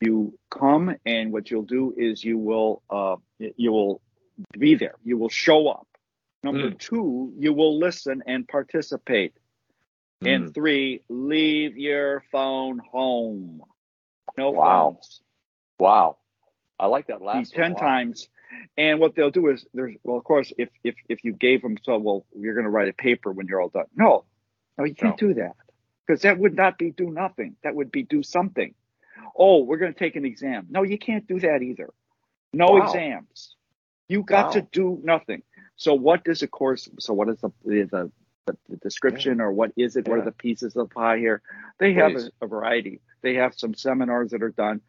You 0.00 0.36
come, 0.50 0.96
and 1.06 1.32
what 1.32 1.50
you'll 1.50 1.62
do 1.62 1.94
is 1.96 2.24
you 2.24 2.38
will 2.38 2.82
uh, 2.90 3.16
you 3.38 3.72
will 3.72 4.00
be 4.58 4.74
there. 4.74 4.94
You 5.04 5.18
will 5.18 5.28
show 5.28 5.68
up. 5.68 5.86
Number 6.42 6.70
Mm. 6.70 6.78
two, 6.78 7.32
you 7.38 7.52
will 7.52 7.78
listen 7.78 8.22
and 8.26 8.46
participate. 8.48 9.34
Mm. 10.24 10.34
And 10.34 10.54
three, 10.54 11.02
leave 11.08 11.78
your 11.78 12.24
phone 12.32 12.78
home. 12.80 13.62
No 14.36 14.50
Wow. 14.50 14.92
phones 14.94 15.22
Wow. 15.82 16.18
I 16.78 16.86
like 16.86 17.08
that 17.08 17.20
last 17.22 17.54
10 17.54 17.74
times. 17.74 18.28
And 18.78 19.00
what 19.00 19.16
they'll 19.16 19.32
do 19.32 19.48
is 19.48 19.66
there's, 19.74 19.96
well, 20.04 20.16
of 20.16 20.22
course, 20.22 20.52
if, 20.56 20.68
if, 20.84 20.94
if 21.08 21.24
you 21.24 21.32
gave 21.32 21.60
them, 21.60 21.76
so, 21.82 21.98
well, 21.98 22.24
you're 22.38 22.54
going 22.54 22.66
to 22.66 22.70
write 22.70 22.88
a 22.88 22.92
paper 22.92 23.32
when 23.32 23.48
you're 23.48 23.60
all 23.60 23.68
done. 23.68 23.86
No, 23.96 24.24
no, 24.78 24.84
you 24.84 24.94
can't 24.94 25.16
do 25.16 25.34
that 25.34 25.56
because 26.06 26.22
that 26.22 26.38
would 26.38 26.54
not 26.54 26.78
be 26.78 26.92
do 26.92 27.10
nothing. 27.10 27.56
That 27.64 27.74
would 27.74 27.90
be 27.90 28.04
do 28.04 28.22
something. 28.22 28.74
Oh, 29.36 29.64
we're 29.64 29.78
going 29.78 29.92
to 29.92 29.98
take 29.98 30.14
an 30.14 30.24
exam. 30.24 30.68
No, 30.70 30.84
you 30.84 30.98
can't 30.98 31.26
do 31.26 31.40
that 31.40 31.62
either. 31.62 31.90
No 32.52 32.66
Wow. 32.66 32.84
exams. 32.84 33.56
You 34.08 34.22
got 34.22 34.46
Wow. 34.46 34.52
to 34.52 34.60
do 34.70 35.00
nothing. 35.02 35.42
So 35.74 35.94
what 35.94 36.22
does 36.22 36.42
a 36.42 36.46
course, 36.46 36.88
so 37.00 37.12
what 37.12 37.28
is 37.28 37.40
the, 37.40 37.50
the, 37.64 38.10
the, 38.46 38.56
the 38.68 38.76
description 38.76 39.40
or 39.40 39.50
what 39.50 39.72
is 39.76 39.96
it? 39.96 40.06
What 40.06 40.18
are 40.20 40.24
the 40.24 40.30
pieces 40.30 40.76
of 40.76 40.88
the 40.88 40.94
pie 40.94 41.18
here? 41.18 41.42
They 41.78 41.94
have 41.94 42.14
a, 42.14 42.30
a 42.40 42.46
variety. 42.46 43.00
They 43.22 43.34
have 43.34 43.54
some 43.58 43.74
seminars 43.74 44.30
that 44.30 44.44
are 44.44 44.50
done 44.50 44.80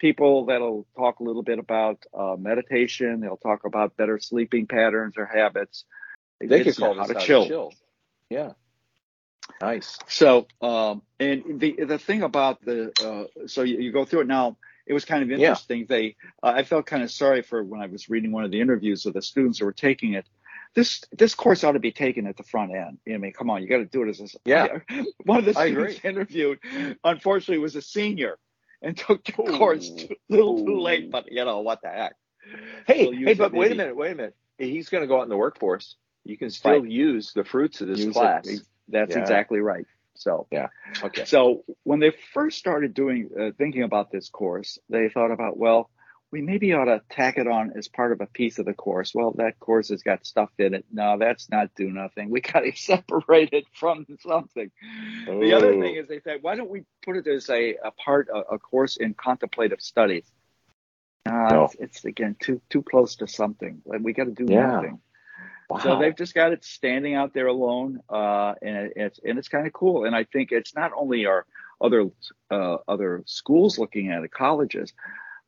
people 0.00 0.46
that'll 0.46 0.86
talk 0.96 1.20
a 1.20 1.22
little 1.22 1.42
bit 1.42 1.58
about 1.58 2.04
uh, 2.12 2.34
meditation. 2.38 3.20
They'll 3.20 3.36
talk 3.36 3.64
about 3.64 3.96
better 3.96 4.18
sleeping 4.18 4.66
patterns 4.66 5.14
or 5.16 5.26
habits. 5.26 5.84
They 6.40 6.48
could 6.48 6.66
It's 6.68 6.78
call 6.78 6.94
how 6.94 7.02
this 7.06 7.08
to 7.08 7.14
how 7.14 7.20
chill. 7.24 7.42
to 7.44 7.48
chill. 7.48 7.72
Yeah. 8.30 8.52
Nice. 9.60 9.98
So, 10.08 10.46
um, 10.62 11.02
and 11.18 11.60
the 11.60 11.84
the 11.84 11.98
thing 11.98 12.22
about 12.22 12.64
the 12.64 12.92
uh, 13.04 13.46
so 13.46 13.62
you, 13.62 13.78
you 13.78 13.92
go 13.92 14.04
through 14.04 14.22
it 14.22 14.26
now. 14.26 14.56
It 14.86 14.94
was 14.94 15.04
kind 15.04 15.22
of 15.22 15.28
Yeah. 15.28 15.36
interesting. 15.36 15.86
They 15.88 16.16
uh, 16.42 16.52
I 16.56 16.62
felt 16.64 16.86
kind 16.86 17.02
of 17.02 17.10
sorry 17.10 17.42
for 17.42 17.62
when 17.62 17.80
I 17.80 17.86
was 17.86 18.08
reading 18.08 18.32
one 18.32 18.44
of 18.44 18.50
the 18.50 18.60
interviews 18.60 19.06
of 19.06 19.12
the 19.12 19.22
students 19.22 19.58
who 19.58 19.66
were 19.66 19.72
taking 19.72 20.14
it. 20.14 20.26
This 20.74 21.02
this 21.12 21.34
course 21.34 21.62
ought 21.64 21.72
to 21.72 21.78
be 21.80 21.92
taken 21.92 22.26
at 22.26 22.36
the 22.36 22.42
front 22.44 22.72
end. 22.74 22.98
I 23.12 23.16
mean, 23.18 23.32
come 23.32 23.50
on, 23.50 23.60
you 23.62 23.68
got 23.68 23.78
to 23.78 23.84
do 23.84 24.02
it 24.04 24.08
as 24.08 24.20
a 24.20 24.28
Yeah. 24.44 24.78
One 25.24 25.38
of 25.40 25.44
the 25.44 25.58
I 25.58 25.68
students 25.70 26.00
interviewed, 26.04 26.58
unfortunately, 27.04 27.58
was 27.58 27.76
a 27.76 27.82
senior 27.82 28.38
and 28.82 28.96
took 28.96 29.24
the 29.24 29.32
course 29.32 29.90
too, 29.90 30.14
a 30.30 30.32
little 30.34 30.64
too 30.64 30.80
late. 30.80 31.10
But 31.10 31.30
you 31.30 31.44
know 31.44 31.60
what 31.60 31.82
the 31.82 31.88
heck? 31.88 32.14
Hey, 32.86 33.14
hey, 33.14 33.34
but 33.34 33.52
wait 33.52 33.72
a 33.72 33.74
minute, 33.74 33.96
wait 33.96 34.12
a 34.12 34.14
minute. 34.14 34.36
He's 34.58 34.88
going 34.88 35.02
to 35.02 35.08
go 35.08 35.20
out 35.20 35.24
in 35.24 35.28
the 35.28 35.36
workforce. 35.36 35.96
You 36.24 36.36
can 36.36 36.50
still 36.50 36.72
Right. 36.82 36.90
use 36.90 37.32
the 37.32 37.44
fruits 37.44 37.80
of 37.80 37.88
this 37.88 37.98
Use 37.98 38.08
it. 38.08 38.12
class. 38.12 38.46
That's 38.88 39.12
Yeah. 39.12 39.20
exactly 39.20 39.60
right. 39.60 39.86
So 40.16 40.46
yeah, 40.50 40.68
Okay. 41.02 41.24
So 41.24 41.64
when 41.84 42.00
they 42.00 42.10
first 42.34 42.58
started 42.58 42.92
doing 42.92 43.30
uh, 43.38 43.50
thinking 43.56 43.84
about 43.84 44.10
this 44.10 44.28
course, 44.28 44.78
they 44.90 45.08
thought 45.08 45.30
about 45.30 45.56
well, 45.56 45.88
we 46.32 46.42
maybe 46.42 46.72
ought 46.74 46.84
to 46.84 47.02
tack 47.10 47.38
it 47.38 47.48
on 47.48 47.72
as 47.76 47.88
part 47.88 48.12
of 48.12 48.20
a 48.20 48.26
piece 48.26 48.58
of 48.58 48.66
the 48.66 48.72
course. 48.74 49.12
Well, 49.14 49.32
that 49.38 49.58
course 49.58 49.88
has 49.88 50.02
got 50.02 50.24
stuff 50.24 50.50
in 50.58 50.74
it. 50.74 50.84
No, 50.92 51.18
that's 51.18 51.50
not 51.50 51.74
do 51.74 51.90
nothing. 51.90 52.30
We 52.30 52.40
got 52.40 52.60
to 52.60 52.72
separate 52.76 53.52
it 53.52 53.64
from 53.72 54.06
something. 54.20 54.70
The 55.26 55.52
other 55.52 55.72
thing 55.80 55.96
is 55.96 56.08
they 56.08 56.20
said, 56.20 56.38
why 56.42 56.54
don't 56.54 56.70
we 56.70 56.84
put 57.04 57.16
it 57.16 57.26
as 57.26 57.48
a, 57.50 57.74
a 57.82 57.90
part 57.90 58.28
a, 58.32 58.54
a 58.54 58.58
course 58.58 58.96
in 58.96 59.14
contemplative 59.14 59.80
studies? 59.80 60.24
Uh, 61.26 61.48
No. 61.50 61.64
it's, 61.64 61.74
it's 61.80 62.04
again 62.04 62.36
too 62.40 62.60
too 62.70 62.82
close 62.82 63.16
to 63.16 63.26
something. 63.26 63.82
Like 63.84 64.00
we 64.02 64.12
got 64.12 64.24
to 64.24 64.30
do 64.30 64.46
Yeah. 64.48 64.66
nothing. 64.66 65.00
Wow. 65.68 65.78
So 65.80 65.98
they've 65.98 66.16
just 66.16 66.34
got 66.34 66.52
it 66.52 66.64
standing 66.64 67.14
out 67.14 67.32
there 67.32 67.46
alone, 67.46 68.00
uh, 68.08 68.54
and 68.60 68.76
it, 68.76 68.92
it's 68.96 69.20
and 69.24 69.38
it's 69.38 69.48
kind 69.48 69.66
of 69.66 69.72
cool. 69.72 70.04
And 70.04 70.16
I 70.16 70.24
think 70.24 70.50
it's 70.50 70.74
not 70.74 70.92
only 70.96 71.26
our 71.26 71.46
other 71.80 72.06
uh, 72.50 72.78
other 72.88 73.22
schools 73.26 73.78
looking 73.78 74.10
at 74.10 74.24
it, 74.24 74.32
colleges, 74.32 74.92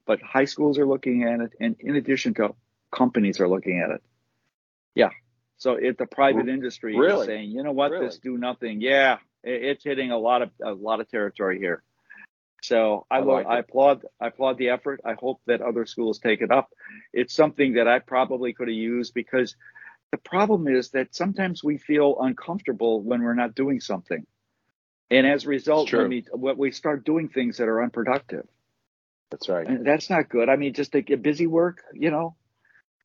but 0.06 0.20
high 0.22 0.44
schools 0.44 0.78
are 0.78 0.86
looking 0.86 1.24
at 1.24 1.40
it, 1.40 1.52
and 1.60 1.76
in 1.80 1.96
addition 1.96 2.34
to 2.34 2.54
companies 2.90 3.40
are 3.40 3.48
looking 3.48 3.80
at 3.80 3.90
it. 3.90 4.02
Yeah. 4.94 5.10
So 5.56 5.74
if 5.74 5.96
the 5.96 6.06
private 6.06 6.48
industry 6.48 6.96
Really? 6.96 7.20
is 7.20 7.26
saying, 7.26 7.50
you 7.50 7.62
know 7.62 7.72
what, 7.72 7.92
Really? 7.92 8.06
this 8.06 8.18
do 8.18 8.36
nothing. 8.36 8.80
Yeah, 8.80 9.18
it's 9.44 9.84
hitting 9.84 10.10
a 10.10 10.18
lot 10.18 10.42
of 10.42 10.50
a 10.62 10.72
lot 10.72 11.00
of 11.00 11.08
territory 11.08 11.58
here. 11.58 11.82
So 12.62 13.06
I, 13.10 13.18
I 13.18 13.20
like 13.20 13.46
I 13.46 13.58
applaud 13.58 14.04
I 14.20 14.28
applaud 14.28 14.58
the 14.58 14.70
effort. 14.70 15.00
I 15.04 15.14
hope 15.14 15.40
that 15.46 15.60
other 15.60 15.86
schools 15.86 16.18
take 16.18 16.42
it 16.42 16.50
up. 16.50 16.70
It's 17.12 17.34
something 17.34 17.74
that 17.74 17.88
I 17.88 17.98
probably 17.98 18.52
could 18.52 18.68
have 18.68 18.76
used 18.76 19.14
because 19.14 19.56
the 20.12 20.18
problem 20.18 20.68
is 20.68 20.90
that 20.90 21.14
sometimes 21.14 21.64
we 21.64 21.78
feel 21.78 22.18
uncomfortable 22.20 23.00
when 23.02 23.22
we're 23.22 23.34
not 23.34 23.54
doing 23.54 23.80
something. 23.80 24.26
And 25.10 25.26
as 25.26 25.44
a 25.44 25.48
result, 25.48 25.92
when 25.92 26.08
we, 26.08 26.24
when 26.32 26.56
we 26.56 26.70
start 26.70 27.04
doing 27.04 27.28
things 27.28 27.58
that 27.58 27.68
are 27.68 27.82
unproductive, 27.82 28.46
That's 29.32 29.48
right. 29.48 29.66
and 29.66 29.84
that's 29.84 30.08
not 30.10 30.28
good. 30.28 30.48
I 30.48 30.54
mean, 30.56 30.74
just 30.74 30.92
to 30.92 31.02
get 31.02 31.22
busy 31.22 31.46
work, 31.48 31.82
you 31.94 32.10
know, 32.12 32.36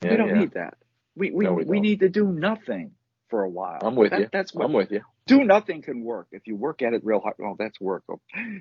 Yeah, 0.04 0.12
we 0.12 0.18
don't 0.18 0.28
yeah. 0.30 0.40
need 0.40 0.52
that. 0.52 0.78
We 1.16 1.32
we, 1.32 1.46
No, 1.46 1.54
we 1.54 1.64
we, 1.64 1.80
need 1.80 2.02
to 2.02 2.10
do 2.10 2.28
nothing 2.28 2.92
for 3.30 3.44
a 3.44 3.50
while. 3.50 3.80
I'm 3.82 3.96
with 3.96 4.12
That- 4.12 4.20
you. 4.20 4.30
That's 4.32 4.54
what 4.54 4.66
I'm 4.66 4.74
with 4.74 4.92
you. 4.92 5.02
do 5.26 5.44
nothing 5.44 5.82
can 5.82 6.04
work 6.04 6.28
if 6.32 6.46
you 6.46 6.56
work 6.56 6.82
at 6.82 6.94
it 6.94 7.02
real 7.04 7.20
hard. 7.22 7.36
Well, 7.40 7.56
that's 7.58 7.80
work. 7.82 8.04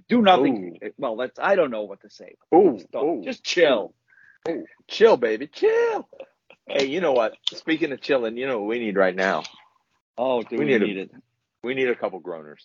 Do 0.08 0.22
nothing. 0.22 0.78
Well, 0.96 1.16
that's 1.16 1.38
I 1.38 1.54
don't 1.56 1.70
know 1.70 1.82
what 1.82 2.00
to 2.02 2.10
say. 2.10 2.36
Ooh, 2.54 2.78
Just, 2.78 2.94
ooh. 2.94 3.20
just 3.24 3.44
chill. 3.44 3.92
Chill, 4.88 5.16
baby. 5.16 5.48
Chill. 5.48 6.08
Hey, 6.68 6.86
you 6.86 7.00
know 7.00 7.12
what? 7.12 7.34
Speaking 7.52 7.92
of 7.92 8.00
chilling, 8.00 8.36
you 8.36 8.46
know 8.46 8.58
what 8.60 8.68
we 8.68 8.78
need 8.78 8.96
right 8.96 9.14
now? 9.14 9.42
Oh, 10.16 10.42
do 10.42 10.56
We 10.56 10.64
we, 10.64 10.78
need 10.78 10.96
a- 10.98 11.00
it? 11.02 11.10
We 11.62 11.74
need 11.74 11.88
a 11.88 11.94
couple 11.96 12.20
groaners. 12.20 12.62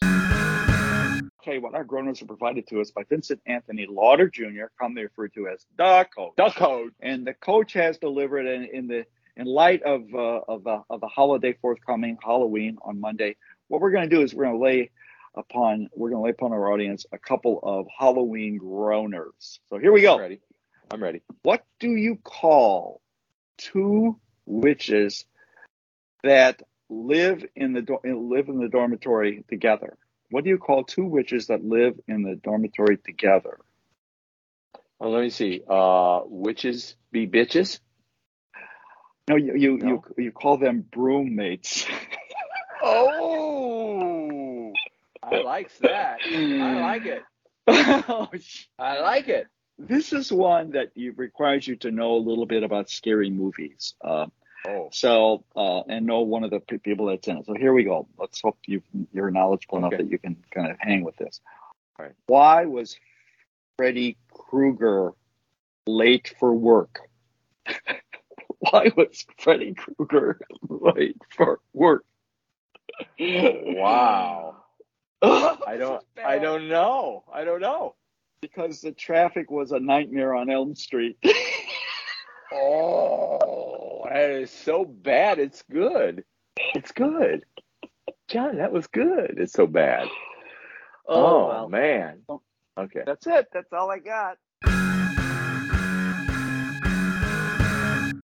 Tell 1.43 1.53
you 1.53 1.61
what, 1.61 1.75
our 1.75 1.83
grown-ups 1.83 2.21
are 2.21 2.25
provided 2.25 2.67
to 2.67 2.81
us 2.81 2.91
by 2.91 3.03
Vincent 3.09 3.41
Anthony 3.45 3.87
Lauder 3.89 4.29
Jr., 4.29 4.65
commonly 4.79 5.03
referred 5.03 5.33
to 5.33 5.47
as 5.47 5.65
the 5.77 6.07
coach. 6.15 6.33
The 6.37 6.49
code. 6.49 6.93
And 6.99 7.25
the 7.25 7.33
coach 7.33 7.73
has 7.73 7.97
delivered 7.97 8.45
in, 8.45 8.69
in 8.73 8.87
the 8.87 9.05
in 9.37 9.45
light 9.45 9.81
of 9.83 10.03
uh, 10.13 10.41
of 10.47 10.63
the 10.63 10.83
of 10.89 11.01
the 11.01 11.07
holiday 11.07 11.53
forthcoming, 11.61 12.17
Halloween 12.23 12.77
on 12.81 12.99
Monday. 12.99 13.37
What 13.67 13.81
we're 13.81 13.91
going 13.91 14.09
to 14.09 14.15
do 14.15 14.21
is 14.21 14.33
we're 14.33 14.45
going 14.45 14.57
to 14.57 14.63
lay 14.63 14.91
upon 15.35 15.89
we're 15.95 16.09
going 16.09 16.21
to 16.21 16.25
lay 16.25 16.31
upon 16.31 16.51
our 16.51 16.71
audience 16.71 17.05
a 17.11 17.17
couple 17.17 17.59
of 17.63 17.87
Halloween 17.97 18.59
groaners. 18.59 19.59
So 19.69 19.77
here 19.77 19.91
we 19.91 20.01
go. 20.01 20.15
I'm 20.15 20.21
ready. 20.21 20.41
I'm 20.91 21.01
ready. 21.01 21.21
What 21.43 21.65
do 21.79 21.89
you 21.89 22.17
call 22.17 23.01
two 23.57 24.19
witches 24.45 25.25
that 26.23 26.61
live 26.89 27.45
in 27.55 27.73
the 27.73 27.85
live 28.03 28.49
in 28.49 28.59
the 28.59 28.67
dormitory 28.67 29.45
together? 29.49 29.97
What 30.31 30.45
do 30.45 30.49
you 30.49 30.57
call 30.57 30.83
two 30.85 31.05
witches 31.05 31.47
that 31.47 31.63
live 31.63 31.99
in 32.07 32.23
the 32.23 32.35
dormitory 32.35 32.97
together? 32.97 33.59
Well, 34.99 35.11
let 35.11 35.21
me 35.21 35.29
see. 35.29 35.61
Uh, 35.67 36.21
witches 36.25 36.95
be 37.11 37.27
bitches. 37.27 37.79
No, 39.29 39.35
you 39.35 39.55
you 39.55 39.77
No? 39.77 39.87
you, 39.87 40.23
you 40.25 40.31
call 40.31 40.57
them 40.57 40.81
broom 40.91 41.35
mates. 41.35 41.85
Oh, 42.83 44.73
I 45.21 45.41
likes 45.41 45.77
that. 45.79 46.17
I 46.25 46.79
like 46.81 47.05
it. 47.05 47.21
Oh, 47.67 48.27
I 48.79 48.99
like 49.01 49.27
it. 49.27 49.45
this 49.77 50.13
is 50.13 50.31
one 50.31 50.71
that 50.71 50.89
you, 50.95 51.13
requires 51.15 51.67
you 51.67 51.75
to 51.77 51.91
know 51.91 52.13
a 52.15 52.17
little 52.27 52.47
bit 52.47 52.63
about 52.63 52.89
scary 52.89 53.29
movies. 53.29 53.93
Uh, 54.03 54.25
Oh, 54.67 54.89
so 54.91 55.43
uh, 55.55 55.81
and 55.81 56.05
know 56.05 56.21
one 56.21 56.43
of 56.43 56.51
the 56.51 56.59
p- 56.59 56.77
people 56.77 57.07
that's 57.07 57.27
in 57.27 57.37
it. 57.37 57.45
So 57.45 57.53
here 57.55 57.73
we 57.73 57.83
go. 57.83 58.07
Let's 58.17 58.41
hope 58.41 58.57
you 58.67 58.81
you're 59.11 59.31
knowledgeable 59.31 59.79
enough 59.79 59.91
that 59.91 60.09
you 60.09 60.19
can 60.19 60.37
kind 60.53 60.69
of 60.69 60.77
hang 60.79 61.03
with 61.03 61.15
this. 61.17 61.41
All 61.99 62.05
right. 62.05 62.15
Why 62.27 62.65
was 62.65 62.97
Freddy 63.77 64.17
Krueger 64.31 65.13
late 65.87 66.33
for 66.39 66.53
work? 66.53 66.99
Why 68.59 68.91
was 68.95 69.25
Freddy 69.39 69.73
Krueger 69.73 70.39
late 70.69 71.17
for 71.35 71.59
work? 71.73 72.05
wow. 73.19 74.57
I 75.23 75.77
don't. 75.77 76.03
I 76.23 76.37
don't 76.39 76.67
know. 76.69 77.23
I 77.33 77.43
don't 77.43 77.61
know. 77.61 77.95
because 78.41 78.81
the 78.81 78.91
traffic 78.91 79.49
was 79.51 79.71
a 79.71 79.79
nightmare 79.79 80.33
on 80.35 80.49
Elm 80.49 80.75
Street. 80.75 81.17
Oh, 82.51 84.03
that 84.09 84.29
is 84.31 84.51
so 84.51 84.85
bad. 84.85 85.39
It's 85.39 85.63
good. 85.71 86.23
It's 86.75 86.91
good. 86.91 87.45
John, 88.27 88.57
that 88.57 88.71
was 88.71 88.87
good. 88.87 89.35
It's 89.37 89.53
so 89.53 89.67
bad. 89.67 90.07
Oh, 91.07 91.25
Oh, 91.43 91.47
well. 91.47 91.69
man. 91.69 92.21
Oh. 92.29 92.41
Okay. 92.77 93.01
That's 93.05 93.27
it. 93.27 93.47
That's 93.53 93.71
all 93.73 93.89
I 93.91 93.99
got. 93.99 94.37